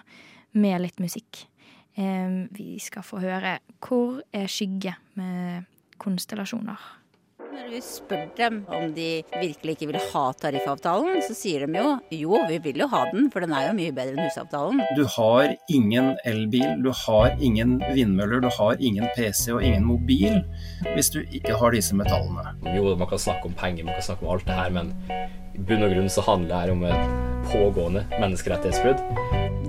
med 0.56 0.82
litt 0.84 1.00
musikk. 1.02 1.46
Eh, 1.96 2.44
vi 2.52 2.76
skal 2.82 3.02
få 3.06 3.22
høre 3.24 3.58
'Hvor 3.80 4.20
er 4.32 4.46
skygge?' 4.46 4.96
med 5.14 5.64
konstellasjoner. 5.98 6.76
Når 7.56 7.70
vi 7.72 7.78
spør 7.80 8.24
dem 8.36 8.56
om 8.68 8.90
de 8.92 9.22
virkelig 9.32 9.72
ikke 9.76 9.86
vil 9.88 9.96
ha 10.12 10.22
tariffavtalen, 10.36 11.22
så 11.24 11.32
sier 11.32 11.62
de 11.64 11.78
jo 11.80 11.92
jo, 12.12 12.40
vi 12.50 12.58
vil 12.66 12.82
jo 12.82 12.88
ha 12.92 13.06
den, 13.08 13.30
for 13.32 13.40
den 13.40 13.54
er 13.56 13.70
jo 13.70 13.76
mye 13.78 13.94
bedre 13.96 14.12
enn 14.12 14.26
husavtalen. 14.26 14.82
Du 14.98 15.06
har 15.14 15.54
ingen 15.72 16.10
elbil, 16.28 16.82
du 16.84 16.90
har 17.06 17.32
ingen 17.40 17.78
vindmøller, 17.94 18.42
du 18.44 18.50
har 18.58 18.76
ingen 18.76 19.08
PC 19.16 19.54
og 19.54 19.64
ingen 19.64 19.86
mobil 19.88 20.42
hvis 20.92 21.08
du 21.14 21.22
ikke 21.24 21.56
har 21.56 21.72
disse 21.72 21.96
metallene. 21.96 22.52
Jo, 22.76 22.92
man 22.92 23.08
kan 23.08 23.22
snakke 23.24 23.48
om 23.48 23.56
penger, 23.56 23.86
man 23.88 23.96
kan 23.96 24.04
snakke 24.10 24.26
om 24.26 24.34
alt 24.34 24.44
det 24.50 24.58
her, 24.58 24.74
men 24.76 24.92
i 25.56 25.64
bunn 25.70 25.86
og 25.86 25.94
grunn 25.94 26.12
så 26.12 26.24
handler 26.26 26.50
det 26.52 26.58
her 26.60 26.74
om 26.74 26.84
et 26.90 27.46
pågående 27.54 28.02
menneskerettighetsbrudd. 28.18 29.00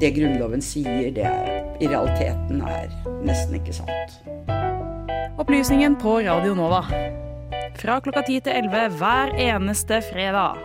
Det 0.02 0.12
Grunnloven 0.18 0.66
sier, 0.66 1.08
det 1.16 1.24
er, 1.30 1.64
i 1.80 1.88
realiteten 1.88 2.60
er 2.68 2.92
nesten 3.24 3.62
ikke 3.62 3.78
sant. 3.80 4.20
Opplysningen 5.40 5.96
på 6.02 6.18
Radio 6.28 6.58
Nova. 6.58 6.84
Fra 7.78 8.00
klokka 8.02 8.24
10 8.26 8.40
til 8.42 8.56
11 8.58 8.96
hver 8.98 9.36
eneste 9.38 10.00
fredag. 10.02 10.58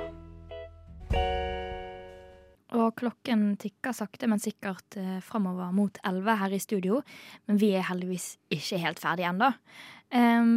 Og 2.73 2.95
klokken 2.97 3.51
tikker 3.61 3.93
sakte, 3.93 4.31
men 4.33 4.41
sikkert 4.41 4.97
eh, 4.97 5.19
framover 5.21 5.75
mot 5.77 5.99
11 6.09 6.39
her 6.41 6.55
i 6.57 6.61
studio. 6.63 7.03
Men 7.45 7.59
vi 7.61 7.75
er 7.77 7.85
heldigvis 7.85 8.39
ikke 8.57 8.79
helt 8.81 9.03
ferdige 9.03 9.29
ennå. 9.29 9.51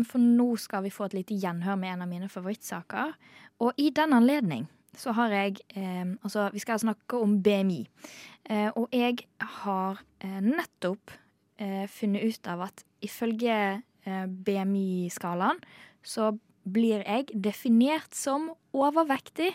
For 0.08 0.20
nå 0.20 0.46
skal 0.60 0.84
vi 0.84 0.91
få 0.91 1.06
et 1.10 1.13
lite 1.15 1.36
gjenhør 1.39 1.78
med 1.80 1.94
en 1.94 2.02
av 2.04 2.10
mine 2.12 2.28
favorittsaker. 2.32 3.13
Og 3.63 3.78
i 3.80 3.89
den 3.96 4.15
anledning 4.15 4.65
så 4.96 5.13
har 5.15 5.32
jeg 5.32 5.62
Altså, 6.24 6.50
vi 6.52 6.60
skal 6.60 6.80
snakke 6.80 7.20
om 7.20 7.38
BMI. 7.44 7.82
Uh, 8.50 8.70
og 8.76 8.89
jeg 8.91 9.24
har 9.39 10.00
uh, 10.00 10.39
nettopp 10.44 11.15
funnet 11.88 12.28
ut 12.28 12.48
av 12.52 12.65
at 12.65 12.82
ifølge 13.08 13.56
BMI-skalaen 14.04 15.62
så 16.06 16.34
blir 16.65 17.04
jeg 17.06 17.30
definert 17.34 18.15
som 18.18 18.50
overvektig. 18.76 19.52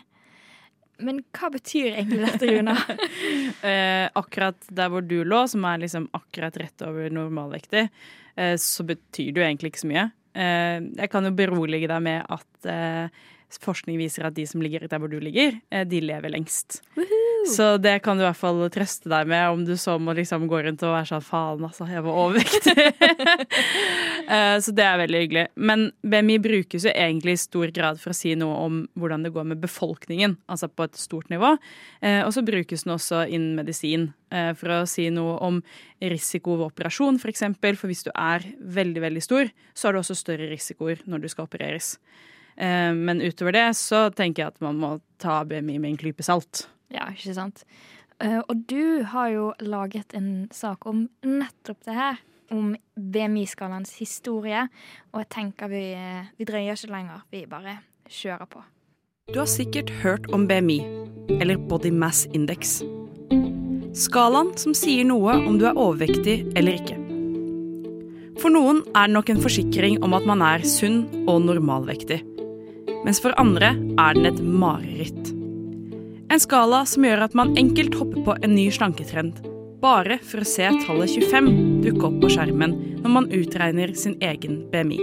Men 1.00 1.22
hva 1.34 1.48
betyr 1.54 1.94
egentlig 1.94 2.20
dette, 2.26 2.48
Runa? 2.50 2.76
eh, 3.70 4.06
akkurat 4.20 4.68
der 4.68 4.92
hvor 4.92 5.04
du 5.04 5.22
lå, 5.24 5.42
som 5.48 5.64
er 5.66 5.82
liksom 5.82 6.10
akkurat 6.16 6.58
rett 6.60 6.84
over 6.86 7.10
normalvektig, 7.14 7.86
eh, 8.36 8.54
så 8.60 8.86
betyr 8.86 9.32
det 9.32 9.42
jo 9.42 9.46
egentlig 9.46 9.72
ikke 9.72 9.84
så 9.86 9.90
mye. 9.90 10.06
Eh, 10.36 10.78
jeg 11.00 11.10
kan 11.12 11.26
jo 11.26 11.34
berolige 11.34 11.90
deg 11.90 12.04
med 12.04 12.28
at 12.30 12.70
eh, 12.70 13.24
forskning 13.64 13.98
viser 13.98 14.28
at 14.28 14.36
de 14.36 14.46
som 14.46 14.62
ligger 14.62 14.86
der 14.86 15.02
hvor 15.02 15.10
du 15.10 15.18
ligger, 15.22 15.58
eh, 15.72 15.88
de 15.88 16.04
lever 16.04 16.36
lengst. 16.36 16.82
Woohoo! 16.98 17.29
Så 17.48 17.76
det 17.80 17.98
kan 18.04 18.18
du 18.18 18.24
i 18.24 18.26
hvert 18.26 18.38
fall 18.38 18.60
trøste 18.72 19.08
deg 19.10 19.28
med, 19.30 19.44
om 19.54 19.62
du 19.64 19.72
så 19.80 19.96
må 20.02 20.12
liksom 20.16 20.44
gå 20.50 20.60
rundt 20.66 20.82
og 20.84 20.92
være 20.92 21.08
sånn 21.08 21.24
faen, 21.24 21.64
altså, 21.64 21.86
jeg 21.88 22.04
var 22.06 22.22
overvektig. 22.26 22.76
Eh, 24.30 24.60
så 24.62 24.70
det 24.76 24.84
er 24.86 24.98
veldig 25.00 25.20
hyggelig. 25.24 25.42
Men 25.58 25.88
BMI 26.06 26.36
brukes 26.42 26.84
jo 26.86 26.90
egentlig 26.92 27.32
i 27.34 27.40
stor 27.40 27.72
grad 27.74 27.98
for 27.98 28.12
å 28.12 28.14
si 28.14 28.36
noe 28.38 28.60
om 28.62 28.76
hvordan 29.00 29.24
det 29.26 29.32
går 29.34 29.48
med 29.50 29.58
befolkningen, 29.58 30.36
altså 30.46 30.68
på 30.70 30.86
et 30.86 31.00
stort 31.00 31.32
nivå. 31.32 31.56
Eh, 31.98 32.20
og 32.22 32.30
så 32.36 32.44
brukes 32.46 32.84
den 32.86 32.94
også 32.94 33.24
innen 33.26 33.58
medisin 33.58 34.04
eh, 34.30 34.52
for 34.54 34.76
å 34.76 34.78
si 34.86 35.08
noe 35.10 35.34
om 35.42 35.58
risiko 35.98 36.60
ved 36.60 36.68
operasjon, 36.68 37.18
f.eks. 37.18 37.24
For, 37.24 37.32
eksempel. 37.34 37.80
for 37.80 37.90
hvis 37.90 38.06
du 38.06 38.12
er 38.12 38.46
veldig, 38.78 39.02
veldig 39.08 39.24
stor, 39.24 39.50
så 39.74 39.88
har 39.88 39.96
du 39.96 40.04
også 40.04 40.20
større 40.20 40.46
risikoer 40.52 41.02
når 41.10 41.24
du 41.24 41.32
skal 41.32 41.50
opereres. 41.50 41.96
Men 42.60 43.22
utover 43.24 43.54
det 43.56 43.68
så 43.78 44.10
tenker 44.12 44.42
jeg 44.42 44.52
at 44.52 44.60
man 44.60 44.76
må 44.76 44.90
ta 45.22 45.38
BMI 45.48 45.78
med 45.80 45.94
en 45.94 46.00
klype 46.00 46.24
salt. 46.26 46.66
Ja, 46.92 47.06
ikke 47.14 47.32
sant. 47.32 47.64
Og 48.20 48.66
du 48.68 49.00
har 49.08 49.30
jo 49.32 49.46
laget 49.64 50.12
en 50.12 50.48
sak 50.52 50.84
om 50.90 51.06
nettopp 51.24 51.80
det 51.88 51.94
her 51.96 52.20
om 52.52 52.74
BMI-skalaens 52.98 53.94
historie. 53.96 54.66
Og 55.14 55.22
jeg 55.22 55.30
tenker 55.32 55.70
vi, 55.72 55.84
vi 56.36 56.44
drøyer 56.48 56.76
ikke 56.76 56.92
lenger. 56.92 57.24
Vi 57.32 57.46
bare 57.48 57.78
kjører 58.10 58.50
på. 58.50 58.60
Du 59.30 59.38
har 59.38 59.48
sikkert 59.48 59.92
hørt 60.02 60.26
om 60.34 60.48
BMI, 60.50 60.80
eller 61.40 61.60
Body 61.70 61.92
Mass 61.94 62.26
Index. 62.34 62.80
Skalaen 63.94 64.52
som 64.58 64.74
sier 64.74 65.06
noe 65.06 65.36
om 65.46 65.56
du 65.60 65.64
er 65.70 65.78
overvektig 65.78 66.42
eller 66.58 66.76
ikke. 66.76 66.98
For 68.42 68.50
noen 68.52 68.82
er 68.96 69.06
det 69.06 69.14
nok 69.14 69.30
en 69.32 69.42
forsikring 69.42 70.00
om 70.04 70.14
at 70.18 70.26
man 70.28 70.42
er 70.42 70.66
sunn 70.66 71.04
og 71.30 71.44
normalvektig. 71.46 72.20
Mens 73.04 73.20
for 73.22 73.34
andre 73.40 73.74
er 73.98 74.18
den 74.18 74.28
et 74.28 74.40
mareritt. 74.42 75.32
En 76.30 76.42
skala 76.42 76.84
som 76.86 77.06
gjør 77.06 77.24
at 77.26 77.36
man 77.38 77.56
enkelt 77.58 77.96
hopper 77.98 78.26
på 78.26 78.36
en 78.38 78.54
ny 78.54 78.68
slanketrend 78.74 79.40
bare 79.80 80.18
for 80.20 80.42
å 80.42 80.48
se 80.48 80.68
tallet 80.84 81.14
25 81.16 81.48
dukke 81.86 82.06
opp 82.10 82.20
på 82.22 82.30
skjermen 82.34 82.76
når 83.00 83.14
man 83.14 83.28
utregner 83.32 83.94
sin 83.96 84.16
egen 84.22 84.60
BMI. 84.72 85.00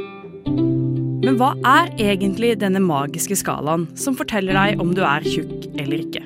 Men 1.25 1.39
hva 1.39 1.51
er 1.65 1.89
egentlig 1.99 2.53
denne 2.61 2.79
magiske 2.83 3.35
skalaen 3.39 3.87
som 3.99 4.15
forteller 4.15 4.55
deg 4.55 4.83
om 4.83 4.93
du 4.95 5.01
er 5.03 5.25
tjukk 5.25 5.65
eller 5.75 6.05
ikke? 6.05 6.23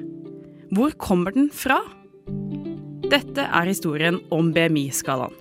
Hvor 0.76 0.94
kommer 1.00 1.34
den 1.36 1.50
fra? 1.52 1.80
Dette 3.12 3.48
er 3.48 3.68
historien 3.68 4.20
om 4.32 4.52
BMI-skalaen. 4.56 5.34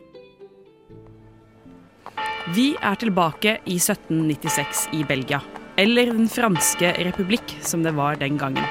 Vi 2.54 2.72
er 2.82 2.96
tilbake 2.98 3.58
i 3.68 3.76
1796 3.76 4.88
i 4.96 5.04
Belgia, 5.06 5.38
eller 5.80 6.12
Den 6.12 6.28
franske 6.28 6.92
republikk 7.06 7.56
som 7.64 7.82
det 7.86 7.94
var 7.96 8.18
den 8.20 8.36
gangen. 8.40 8.66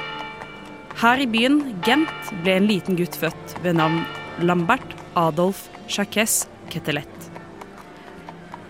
Her 1.00 1.22
i 1.24 1.28
byen 1.32 1.62
Gent 1.86 2.34
ble 2.43 2.60
en 2.60 2.67
liten 2.69 3.00
gutt 3.00 3.15
født 3.17 3.56
ved 3.63 3.80
navn 3.80 4.04
Lambert 4.45 4.93
Adolf 5.17 5.65
Jacques 5.89 6.43
Ketelet. 6.69 7.30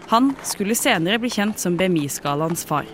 Han 0.09 0.31
skulle 0.47 0.77
senere 0.77 1.19
bli 1.21 1.29
kjent 1.33 1.59
som 1.61 1.75
BMI-skalaens 1.77 2.63
far. 2.69 2.87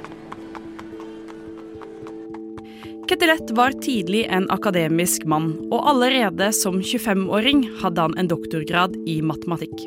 Ketelet 3.05 3.53
var 3.55 3.75
tidlig 3.85 4.25
en 4.33 4.49
akademisk 4.51 5.27
mann, 5.29 5.51
og 5.69 5.85
allerede 5.91 6.49
som 6.57 6.81
25-åring 6.81 7.67
hadde 7.83 8.01
han 8.07 8.17
en 8.17 8.31
doktorgrad 8.31 8.97
i 9.05 9.19
matematikk. 9.21 9.85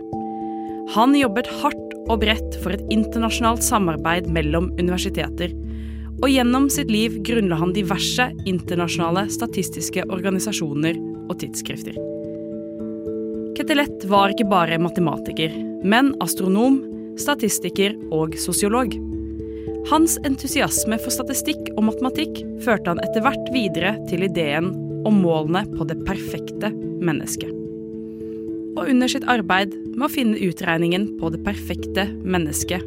Han 0.95 1.17
jobbet 1.19 1.51
hardt 1.59 1.88
og 2.09 2.23
bredt 2.25 2.59
for 2.63 2.75
et 2.75 2.85
internasjonalt 2.93 3.65
samarbeid 3.65 4.29
mellom 4.33 4.71
universiteter, 4.81 5.53
og 6.19 6.31
gjennom 6.33 6.67
sitt 6.73 6.91
liv 6.91 7.21
grunnla 7.27 7.61
han 7.61 7.75
diverse 7.77 8.27
internasjonale 8.49 9.29
statistiske 9.31 10.03
organisasjoner 10.09 10.99
og 11.29 11.37
tidsskrifter. 11.43 11.99
Ketelet 13.59 14.07
var 14.11 14.33
ikke 14.33 14.49
bare 14.51 14.81
matematiker, 14.83 15.55
men 15.87 16.13
astronom, 16.25 16.81
statistiker 17.19 17.95
og 18.15 18.37
sosiolog. 18.39 18.95
Hans 19.89 20.19
entusiasme 20.27 20.99
for 21.01 21.15
statistikk 21.15 21.71
og 21.77 21.87
matematikk 21.89 22.43
førte 22.65 22.93
han 22.93 23.03
etter 23.05 23.25
hvert 23.25 23.53
videre 23.55 23.95
til 24.11 24.27
ideen 24.27 24.73
om 25.09 25.23
målene 25.23 25.65
på 25.77 25.87
det 25.89 26.01
perfekte 26.07 26.73
mennesket. 27.03 27.68
Og 28.79 28.87
under 28.87 29.11
sitt 29.11 29.27
arbeid 29.27 29.73
med 29.97 30.07
å 30.07 30.13
finne 30.13 30.39
utregningen 30.39 31.09
på 31.19 31.33
det 31.35 31.41
perfekte 31.43 32.05
mennesket, 32.23 32.85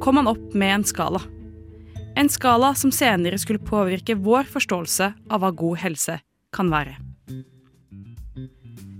kom 0.00 0.20
han 0.20 0.30
opp 0.30 0.54
med 0.54 0.74
en 0.76 0.84
skala. 0.86 1.18
En 2.14 2.30
skala 2.30 2.70
som 2.78 2.92
senere 2.94 3.38
skulle 3.42 3.62
påvirke 3.62 4.14
vår 4.14 4.46
forståelse 4.52 5.10
av 5.26 5.42
hva 5.42 5.50
god 5.50 5.82
helse 5.82 6.20
kan 6.54 6.70
være. 6.70 6.94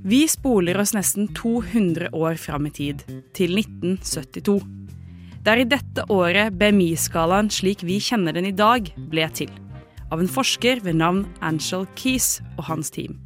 Vi 0.02 0.24
spoler 0.32 0.80
oss 0.80 0.96
nesten 0.96 1.28
200 1.36 2.10
år 2.16 2.34
fram 2.40 2.66
i 2.66 2.74
tid, 2.74 3.06
til 3.36 3.54
1972. 3.60 4.58
Det 5.44 5.52
er 5.52 5.62
i 5.62 5.68
dette 5.68 6.06
året 6.10 6.56
BMI-skalaen 6.58 7.52
slik 7.54 7.84
vi 7.86 8.00
kjenner 8.02 8.34
den 8.34 8.50
i 8.50 8.56
dag, 8.56 8.90
ble 9.12 9.30
til. 9.36 9.52
Av 10.10 10.18
en 10.18 10.30
forsker 10.30 10.82
ved 10.82 10.98
navn 10.98 11.26
Angel 11.38 11.86
Keys 12.00 12.40
og 12.56 12.66
hans 12.72 12.90
team. 12.90 13.20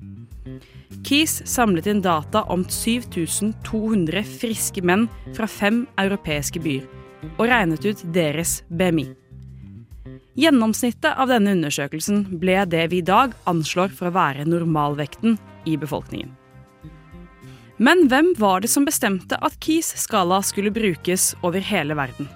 Keys 1.05 1.43
samlet 1.49 1.87
inn 1.91 2.03
data 2.05 2.45
om 2.53 2.65
7200 2.69 4.23
friske 4.39 4.85
menn 4.85 5.09
fra 5.37 5.49
fem 5.51 5.85
europeiske 6.01 6.63
byer, 6.65 6.87
og 7.37 7.49
regnet 7.49 7.85
ut 7.85 8.05
deres 8.15 8.63
BMI. 8.69 9.09
Gjennomsnittet 10.35 11.13
av 11.15 11.31
denne 11.31 11.53
undersøkelsen 11.55 12.25
ble 12.41 12.65
det 12.67 12.89
vi 12.91 12.99
i 13.03 13.07
dag 13.07 13.35
anslår 13.51 13.93
for 13.95 14.11
å 14.11 14.17
være 14.17 14.47
normalvekten 14.49 15.39
i 15.71 15.77
befolkningen. 15.79 16.33
Men 17.77 18.07
hvem 18.11 18.33
var 18.39 18.63
det 18.63 18.71
som 18.71 18.87
bestemte 18.87 19.39
at 19.43 19.59
Keys 19.63 19.91
skala 19.99 20.41
skulle 20.47 20.75
brukes 20.75 21.33
over 21.43 21.63
hele 21.63 21.97
verden? 21.99 22.29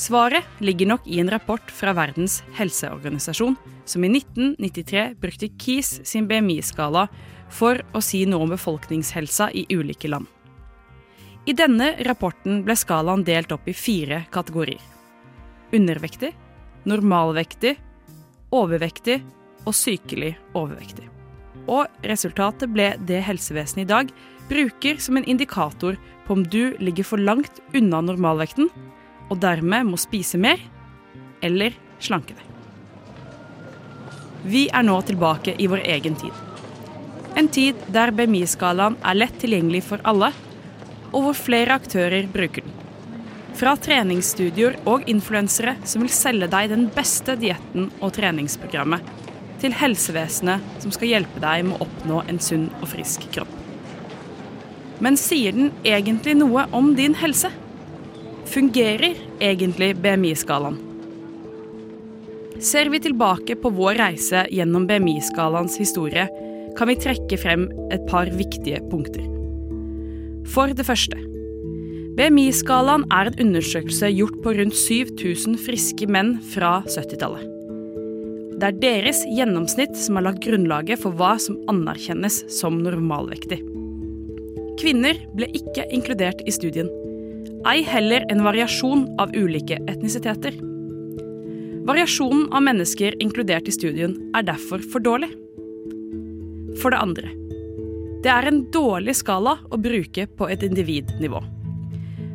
Svaret 0.00 0.46
ligger 0.64 0.88
nok 0.88 1.04
i 1.04 1.18
en 1.20 1.28
rapport 1.28 1.72
fra 1.76 1.92
Verdens 1.92 2.38
helseorganisasjon, 2.56 3.56
som 3.84 4.04
i 4.04 4.08
1993 4.08 5.02
brukte 5.20 5.50
Keys 5.60 5.98
sin 6.08 6.28
BMI-skala 6.30 7.08
for 7.50 7.80
å 7.92 8.02
si 8.04 8.22
noe 8.26 8.46
om 8.46 8.52
befolkningshelsa 8.54 9.50
i 9.56 9.66
ulike 9.70 10.10
land. 10.10 10.26
I 11.48 11.54
denne 11.56 11.94
rapporten 12.06 12.62
ble 12.66 12.76
skalaen 12.76 13.24
delt 13.24 13.52
opp 13.52 13.68
i 13.68 13.74
fire 13.74 14.24
kategorier. 14.32 14.80
Undervektig, 15.74 16.34
normalvektig, 16.88 17.76
overvektig 18.54 19.20
og 19.64 19.74
sykelig 19.76 20.34
overvektig. 20.54 21.08
Og 21.70 21.86
resultatet 22.06 22.70
ble 22.72 22.92
det 23.06 23.22
helsevesenet 23.26 23.84
i 23.84 23.90
dag 23.90 24.12
bruker 24.50 24.98
som 25.02 25.16
en 25.16 25.26
indikator 25.28 25.98
på 26.26 26.36
om 26.36 26.44
du 26.44 26.76
ligger 26.82 27.06
for 27.06 27.22
langt 27.22 27.60
unna 27.76 28.02
normalvekten 28.02 28.70
og 29.30 29.38
dermed 29.42 29.86
må 29.90 29.98
spise 30.00 30.38
mer 30.40 30.60
eller 31.46 31.76
slanke 32.02 32.34
deg. 32.34 32.46
Vi 34.50 34.68
er 34.72 34.86
nå 34.86 34.96
tilbake 35.04 35.54
i 35.60 35.68
vår 35.70 35.84
egen 35.96 36.16
tid. 36.18 36.49
En 37.38 37.48
tid 37.48 37.78
der 37.94 38.10
BMI-skalaen 38.14 38.96
er 39.06 39.18
lett 39.18 39.36
tilgjengelig 39.42 39.84
for 39.86 40.02
alle, 40.08 40.32
og 41.10 41.26
hvor 41.26 41.38
flere 41.38 41.76
aktører 41.78 42.26
bruker 42.30 42.66
den. 42.66 42.76
Fra 43.58 43.74
treningsstudioer 43.76 44.78
og 44.88 45.08
influensere 45.10 45.74
som 45.84 46.04
vil 46.04 46.12
selge 46.14 46.48
deg 46.50 46.70
den 46.72 46.86
beste 46.94 47.34
dietten 47.38 47.90
og 48.00 48.14
treningsprogrammet, 48.16 49.04
til 49.60 49.74
helsevesenet 49.76 50.80
som 50.80 50.92
skal 50.94 51.10
hjelpe 51.10 51.42
deg 51.42 51.66
med 51.68 51.76
å 51.76 51.84
oppnå 51.84 52.22
en 52.32 52.38
sunn 52.40 52.70
og 52.80 52.88
frisk 52.94 53.26
kropp. 53.34 53.50
Men 55.04 55.16
sier 55.20 55.52
den 55.56 55.74
egentlig 55.84 56.36
noe 56.40 56.66
om 56.76 56.94
din 56.96 57.16
helse? 57.20 57.50
Fungerer 58.50 59.18
egentlig 59.40 59.94
BMI-skalaen? 60.00 60.78
Ser 62.60 62.90
vi 62.92 63.00
tilbake 63.00 63.56
på 63.56 63.70
vår 63.72 63.96
reise 64.00 64.44
gjennom 64.52 64.84
BMI-skalaens 64.88 65.78
historie, 65.80 66.26
kan 66.80 66.88
vi 66.88 66.96
trekke 66.96 67.36
frem 67.36 67.66
et 67.92 68.06
par 68.08 68.30
viktige 68.32 68.80
punkter. 68.88 69.26
For 70.48 70.72
det 70.72 70.86
første. 70.88 71.18
BMI-skalaen 72.16 73.04
er 73.12 73.28
en 73.28 73.40
undersøkelse 73.44 74.08
gjort 74.16 74.38
på 74.44 74.54
rundt 74.56 74.76
7000 74.76 75.58
friske 75.60 76.08
menn 76.10 76.38
fra 76.54 76.78
70-tallet. 76.88 77.44
Det 78.60 78.68
er 78.68 78.80
deres 78.80 79.20
gjennomsnitt 79.28 79.94
som 79.96 80.18
har 80.18 80.26
lagt 80.26 80.42
grunnlaget 80.44 81.00
for 81.00 81.16
hva 81.16 81.34
som 81.40 81.56
anerkjennes 81.72 82.42
som 82.52 82.80
normalvektig. 82.84 83.60
Kvinner 84.80 85.20
ble 85.36 85.48
ikke 85.56 85.86
inkludert 85.92 86.42
i 86.48 86.52
studien. 86.52 86.88
Ei 87.68 87.80
heller 87.84 88.24
en 88.32 88.44
variasjon 88.44 89.06
av 89.20 89.32
ulike 89.36 89.78
etnisiteter. 89.88 90.56
Variasjonen 91.88 92.48
av 92.52 92.64
mennesker 92.64 93.16
inkludert 93.20 93.68
i 93.68 93.76
studien 93.76 94.16
er 94.36 94.48
derfor 94.48 94.84
for 94.92 95.04
dårlig. 95.04 95.32
For 96.78 96.94
det 96.94 97.00
andre. 97.02 97.32
Det 98.20 98.30
er 98.30 98.46
en 98.46 98.62
dårlig 98.72 99.16
skala 99.16 99.56
å 99.72 99.78
bruke 99.80 100.26
på 100.36 100.48
et 100.52 100.62
individnivå. 100.66 101.40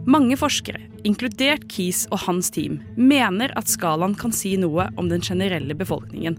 Mange 0.10 0.38
forskere, 0.38 0.82
inkludert 1.06 1.68
Keys 1.70 2.04
og 2.12 2.24
hans 2.26 2.52
team, 2.54 2.80
mener 2.98 3.54
at 3.58 3.70
skalaen 3.70 4.16
kan 4.18 4.34
si 4.34 4.56
noe 4.58 4.88
om 4.98 5.10
den 5.10 5.24
generelle 5.26 5.78
befolkningen, 5.78 6.38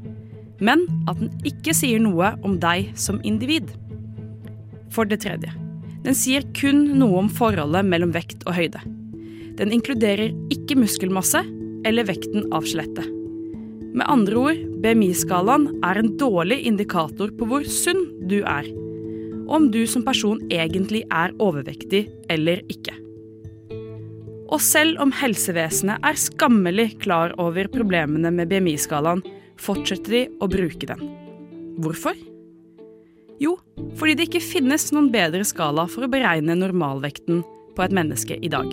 men 0.58 0.84
at 1.10 1.20
den 1.20 1.30
ikke 1.46 1.74
sier 1.76 2.02
noe 2.02 2.32
om 2.46 2.58
deg 2.62 2.92
som 2.98 3.20
individ. 3.26 3.70
For 4.94 5.08
det 5.08 5.22
tredje. 5.24 5.52
Den 6.06 6.14
sier 6.14 6.46
kun 6.54 6.84
noe 6.98 7.24
om 7.24 7.30
forholdet 7.32 7.86
mellom 7.86 8.14
vekt 8.14 8.46
og 8.46 8.54
høyde. 8.58 8.82
Den 9.58 9.72
inkluderer 9.74 10.34
ikke 10.52 10.78
muskelmasse 10.78 11.42
eller 11.86 12.06
vekten 12.06 12.46
av 12.54 12.66
skjelettet. 12.66 13.06
Med 13.96 14.04
andre 14.12 14.36
ord, 14.36 14.58
BMI-skalaen 14.84 15.70
er 15.86 15.96
en 15.96 16.10
dårlig 16.20 16.58
indikator 16.68 17.30
på 17.32 17.46
hvor 17.48 17.64
sunn 17.64 18.02
du 18.28 18.42
er, 18.42 18.68
om 19.48 19.70
du 19.72 19.86
som 19.88 20.04
person 20.04 20.42
egentlig 20.52 21.00
er 21.08 21.32
overvektig 21.40 22.02
eller 22.32 22.60
ikke. 22.72 22.92
Og 24.52 24.60
selv 24.62 25.00
om 25.02 25.14
helsevesenet 25.16 26.04
er 26.04 26.20
skammelig 26.20 26.90
klar 27.06 27.32
over 27.40 27.70
problemene 27.72 28.30
med 28.36 28.52
BMI-skalaen, 28.52 29.24
fortsetter 29.56 30.12
de 30.12 30.22
å 30.44 30.50
bruke 30.52 30.92
den. 30.92 31.00
Hvorfor? 31.80 32.20
Jo, 33.40 33.56
fordi 33.96 34.18
det 34.18 34.28
ikke 34.28 34.44
finnes 34.44 34.90
noen 34.92 35.08
bedre 35.12 35.44
skala 35.48 35.88
for 35.88 36.04
å 36.04 36.12
beregne 36.12 36.56
normalvekten 36.60 37.40
på 37.76 37.84
et 37.84 37.96
menneske 37.96 38.36
i 38.36 38.52
dag. 38.52 38.68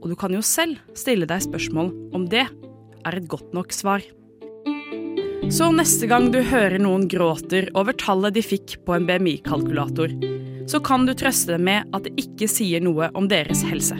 Og 0.00 0.06
du 0.06 0.16
kan 0.18 0.32
jo 0.38 0.40
selv 0.46 0.78
stille 0.94 1.26
deg 1.28 1.42
spørsmål 1.44 1.90
om 2.14 2.30
det 2.30 2.46
er 3.06 3.20
et 3.20 3.28
godt 3.30 3.54
nok 3.56 3.72
svar. 3.74 4.04
Så 5.50 5.70
neste 5.74 6.06
gang 6.06 6.28
du 6.30 6.38
hører 6.46 6.78
noen 6.78 7.08
gråter 7.10 7.66
over 7.74 7.96
tallet 7.98 8.36
de 8.36 8.42
fikk 8.44 8.76
på 8.86 8.94
en 8.94 9.06
BMI-kalkulator, 9.08 10.12
så 10.70 10.78
kan 10.86 11.08
du 11.08 11.14
trøste 11.18 11.56
dem 11.56 11.64
med 11.66 11.88
at 11.96 12.06
det 12.06 12.12
ikke 12.22 12.46
sier 12.50 12.82
noe 12.84 13.08
om 13.18 13.26
deres 13.30 13.64
helse. 13.66 13.96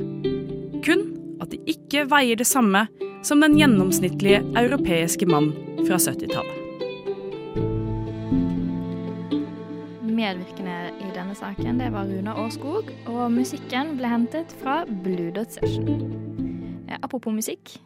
Kun 0.87 1.09
at 1.43 1.51
de 1.51 1.59
ikke 1.73 2.05
veier 2.13 2.39
det 2.39 2.47
samme 2.47 2.85
som 3.27 3.43
den 3.43 3.57
gjennomsnittlige 3.59 4.45
europeiske 4.57 5.27
mann 5.27 5.51
fra 5.89 5.99
70-tallet. 5.99 6.57
Medvirkende 10.07 10.79
i 11.01 11.11
denne 11.17 11.35
saken 11.35 11.81
det 11.81 11.91
var 11.95 12.09
Runa 12.09 12.37
Årskog, 12.45 12.91
og 13.09 13.23
musikken 13.33 13.97
ble 13.99 14.11
hentet 14.13 14.53
fra 14.61 14.83
Blue 14.87 15.33
Dot 15.35 15.57
Session. 15.57 15.89
Eh, 16.87 16.99
apropos 17.01 17.35
musikk, 17.35 17.79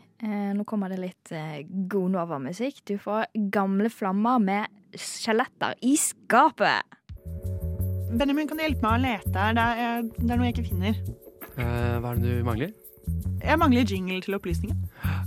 nå 0.56 0.64
kommer 0.68 0.92
det 0.92 1.00
litt 1.02 1.32
eh, 1.34 1.64
god 1.90 2.14
Nova-musikk. 2.14 2.82
Du 2.88 2.96
får 3.00 3.26
Gamle 3.52 3.90
flammer 3.92 4.40
med 4.42 4.98
skjeletter 4.98 5.74
i 5.84 5.96
skapet. 5.98 6.96
Benjamin, 8.14 8.46
kan 8.46 8.58
du 8.58 8.62
hjelpe 8.62 8.84
meg 8.84 8.94
å 8.94 9.02
lete? 9.02 9.44
Det 9.58 9.66
er, 9.84 10.02
det 10.16 10.30
er 10.30 10.38
noe 10.38 10.48
jeg 10.48 10.56
ikke 10.56 10.68
finner. 10.70 10.98
Eh, 11.54 11.94
hva 11.98 12.12
er 12.12 12.20
det 12.22 12.34
du 12.38 12.46
mangler? 12.46 12.74
Jeg 13.44 13.60
mangler 13.60 13.84
jingle 13.88 14.20
til 14.24 14.36
opplysningen. 14.38 14.78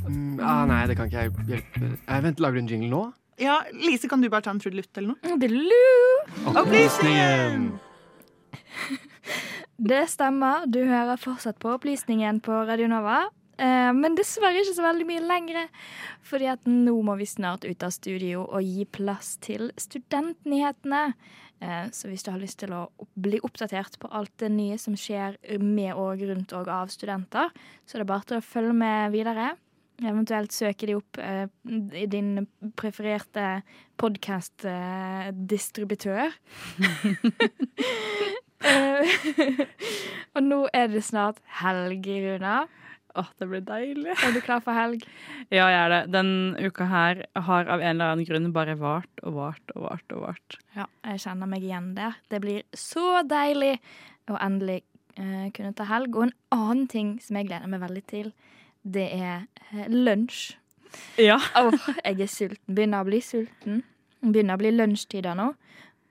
Mm, 0.07 0.39
ah, 0.41 0.63
nei, 0.69 0.83
det 0.89 0.95
kan 0.97 1.10
ikke 1.10 1.25
jeg 1.25 1.33
hjelpe 1.51 1.89
eh, 1.99 2.21
Vent, 2.23 2.39
lager 2.41 2.57
du 2.57 2.63
en 2.63 2.71
jingle 2.71 2.89
nå? 2.93 3.01
Ja, 3.38 3.60
Lise, 3.75 4.10
kan 4.10 4.23
du 4.23 4.31
bare 4.33 4.47
ta 4.47 4.53
en 4.55 4.62
trudelutt 4.63 4.97
eller 4.97 5.13
noe? 5.13 5.19
Trudelutt! 5.21 6.55
Opplysningen! 6.55 7.69
Det 9.77 10.07
stemmer. 10.10 10.65
Du 10.65 10.79
hører 10.89 11.19
fortsatt 11.21 11.60
på 11.62 11.75
Opplysningen 11.75 12.39
på 12.41 12.63
Radio 12.65 12.88
Nova. 12.89 13.27
Eh, 13.57 13.89
men 13.97 14.13
dessverre 14.17 14.59
ikke 14.61 14.75
så 14.77 14.83
veldig 14.85 15.05
mye 15.09 15.23
lenger. 15.25 15.67
Fordi 16.25 16.47
at 16.53 16.61
nå 16.69 16.95
må 17.05 17.13
vi 17.19 17.25
snart 17.29 17.65
ut 17.65 17.83
av 17.83 17.91
studio 17.95 18.39
og 18.45 18.61
gi 18.63 18.85
plass 18.85 19.37
til 19.43 19.71
studentnyhetene. 19.81 21.13
Eh, 21.57 21.85
så 21.93 22.07
hvis 22.09 22.23
du 22.25 22.31
har 22.31 22.39
lyst 22.41 22.59
til 22.61 22.71
å 22.77 22.91
bli 23.17 23.39
oppdatert 23.45 23.93
på 24.01 24.08
alt 24.13 24.33
det 24.43 24.51
nye 24.53 24.77
som 24.81 24.95
skjer 24.99 25.31
med 25.58 25.93
og 25.95 26.21
rundt 26.29 26.53
og 26.53 26.67
av 26.69 26.87
studenter, 26.93 27.47
så 27.85 27.91
er 27.95 27.99
det 28.03 28.12
bare 28.12 28.25
til 28.29 28.37
å 28.37 28.45
følge 28.45 28.73
med 28.77 29.12
videre. 29.15 29.47
Eventuelt 29.97 30.53
søke 30.53 30.85
de 30.85 30.95
opp 30.99 31.17
eh, 31.17 31.47
i 31.97 32.05
din 32.05 32.45
prefererte 32.77 33.62
podkast-distributør. 33.97 36.29
og 40.35 40.45
nå 40.45 40.60
er 40.73 40.89
det 40.93 41.03
snart 41.05 41.41
helg, 41.62 42.05
Runa. 42.05 42.65
Åh, 43.17 43.29
det 43.39 43.47
blir 43.49 43.63
deilig. 43.65 44.13
Er 44.13 44.33
du 44.35 44.41
klar 44.45 44.61
for 44.61 44.77
helg? 44.77 45.05
Ja, 45.49 45.65
jeg 45.71 45.79
er 45.79 45.93
det. 45.93 46.01
Den 46.13 46.29
uka 46.59 46.85
her 46.85 47.23
har 47.33 47.65
av 47.65 47.81
en 47.81 47.95
eller 47.95 48.13
annen 48.13 48.27
grunn 48.27 48.51
bare 48.53 48.75
vart 48.77 49.23
og 49.23 49.39
vart 49.39 49.73
og 49.75 49.87
vart 49.87 50.13
og 50.13 50.21
vart. 50.27 50.59
Ja, 50.77 50.85
jeg 51.09 51.23
kjenner 51.25 51.49
meg 51.49 51.65
igjen 51.65 51.89
der. 51.97 52.19
Det 52.29 52.41
blir 52.43 52.61
så 52.77 53.23
deilig 53.25 53.77
å 54.29 54.37
endelig 54.43 54.83
eh, 55.17 55.49
kunne 55.55 55.73
ta 55.77 55.87
helg. 55.89 56.13
Og 56.13 56.27
en 56.27 56.35
annen 56.53 56.85
ting 56.91 57.15
som 57.23 57.39
jeg 57.39 57.49
gleder 57.49 57.71
meg 57.71 57.81
veldig 57.87 58.05
til, 58.11 58.31
det 58.85 59.07
er 59.17 59.47
eh, 59.71 59.87
lunsj. 59.89 60.57
Ja. 61.21 61.39
Åh, 61.57 61.89
jeg 62.03 62.21
er 62.21 62.31
sulten. 62.31 62.63
Begynner 62.69 63.01
å 63.01 63.09
bli 63.09 63.21
sulten. 63.25 63.81
Begynner 64.21 64.57
å 64.57 64.61
bli 64.61 64.75
lunsjtider 64.75 65.37
nå. 65.37 65.51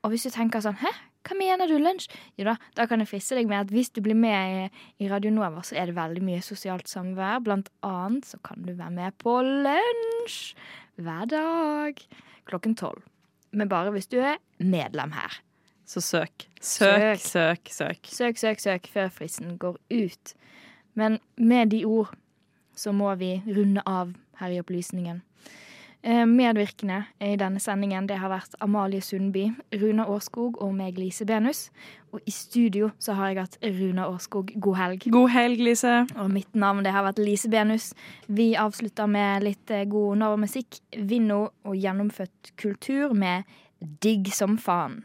Og 0.03 0.13
hvis 0.13 0.27
du 0.27 0.35
tenker 0.35 0.63
sånn 0.63 0.79
Hæ, 0.83 0.91
hva 1.27 1.37
mener 1.39 1.71
du 1.71 1.77
lunsj? 1.81 2.09
Jo 2.39 2.47
da, 2.51 2.57
da 2.79 2.87
kan 2.89 3.03
jeg 3.03 3.11
friste 3.11 3.39
deg 3.39 3.49
med 3.51 3.67
at 3.67 3.73
hvis 3.75 3.91
du 3.95 4.03
blir 4.05 4.19
med 4.19 4.67
i, 4.67 4.85
i 5.03 5.11
Radio 5.11 5.33
Nova, 5.35 5.65
så 5.67 5.79
er 5.79 5.91
det 5.91 5.97
veldig 5.99 6.23
mye 6.25 6.45
sosialt 6.45 6.91
samvær. 6.91 7.43
Blant 7.47 7.71
annet 7.87 8.29
så 8.29 8.41
kan 8.47 8.63
du 8.67 8.73
være 8.77 8.95
med 8.95 9.19
på 9.23 9.39
lunsj 9.43 10.55
hver 11.03 11.27
dag 11.33 12.01
klokken 12.47 12.77
tolv. 12.79 13.03
Men 13.57 13.71
bare 13.73 13.93
hvis 13.95 14.09
du 14.11 14.19
er 14.21 14.39
medlem 14.59 15.15
her. 15.17 15.41
Så 15.87 16.03
søk. 16.03 16.49
Søk, 16.61 17.21
søk, 17.23 17.71
søk. 17.71 18.09
Søk, 18.11 18.39
søk, 18.39 18.61
søk 18.61 18.89
før 18.91 19.11
fristen 19.15 19.55
går 19.59 19.79
ut. 19.91 20.35
Men 20.95 21.21
med 21.37 21.71
de 21.71 21.85
ord 21.87 22.15
så 22.77 22.93
må 22.93 23.15
vi 23.15 23.39
runde 23.47 23.83
av 23.87 24.15
her 24.41 24.53
i 24.53 24.61
Opplysningen. 24.61 25.23
Eh, 26.07 26.27
Medvirkende 26.27 27.01
i 27.19 27.33
denne 27.35 27.59
sendingen 27.59 28.07
det 28.07 28.21
har 28.23 28.31
vært 28.31 28.53
Amalie 28.63 29.03
Sundby, 29.03 29.49
Runa 29.75 30.05
Årskog 30.07 30.61
og 30.63 30.71
meg, 30.79 31.01
Lise 31.03 31.27
Benus. 31.27 31.65
Og 32.15 32.23
i 32.23 32.31
studio 32.31 32.93
så 33.03 33.17
har 33.19 33.33
jeg 33.33 33.41
hatt 33.41 33.57
Runa 33.65 34.05
Årskog. 34.13 34.53
God 34.63 34.79
helg. 34.79 35.09
God 35.11 35.33
helg, 35.35 35.65
Lise. 35.67 35.97
Og 36.15 36.31
mitt 36.31 36.55
navn 36.55 36.87
det 36.87 36.95
har 36.95 37.03
vært 37.09 37.19
Lise 37.19 37.51
Benus. 37.51 37.89
Vi 38.31 38.53
avslutter 38.55 39.11
med 39.11 39.49
litt 39.49 39.75
eh, 39.75 39.83
god 39.91 40.23
Nova-musikk. 40.23 40.79
Vinno 41.11 41.41
og 41.67 41.75
gjennomfødt 41.75 42.55
kultur 42.55 43.11
med 43.11 43.43
Digg 44.05 44.31
som 44.31 44.55
faen. 44.63 45.01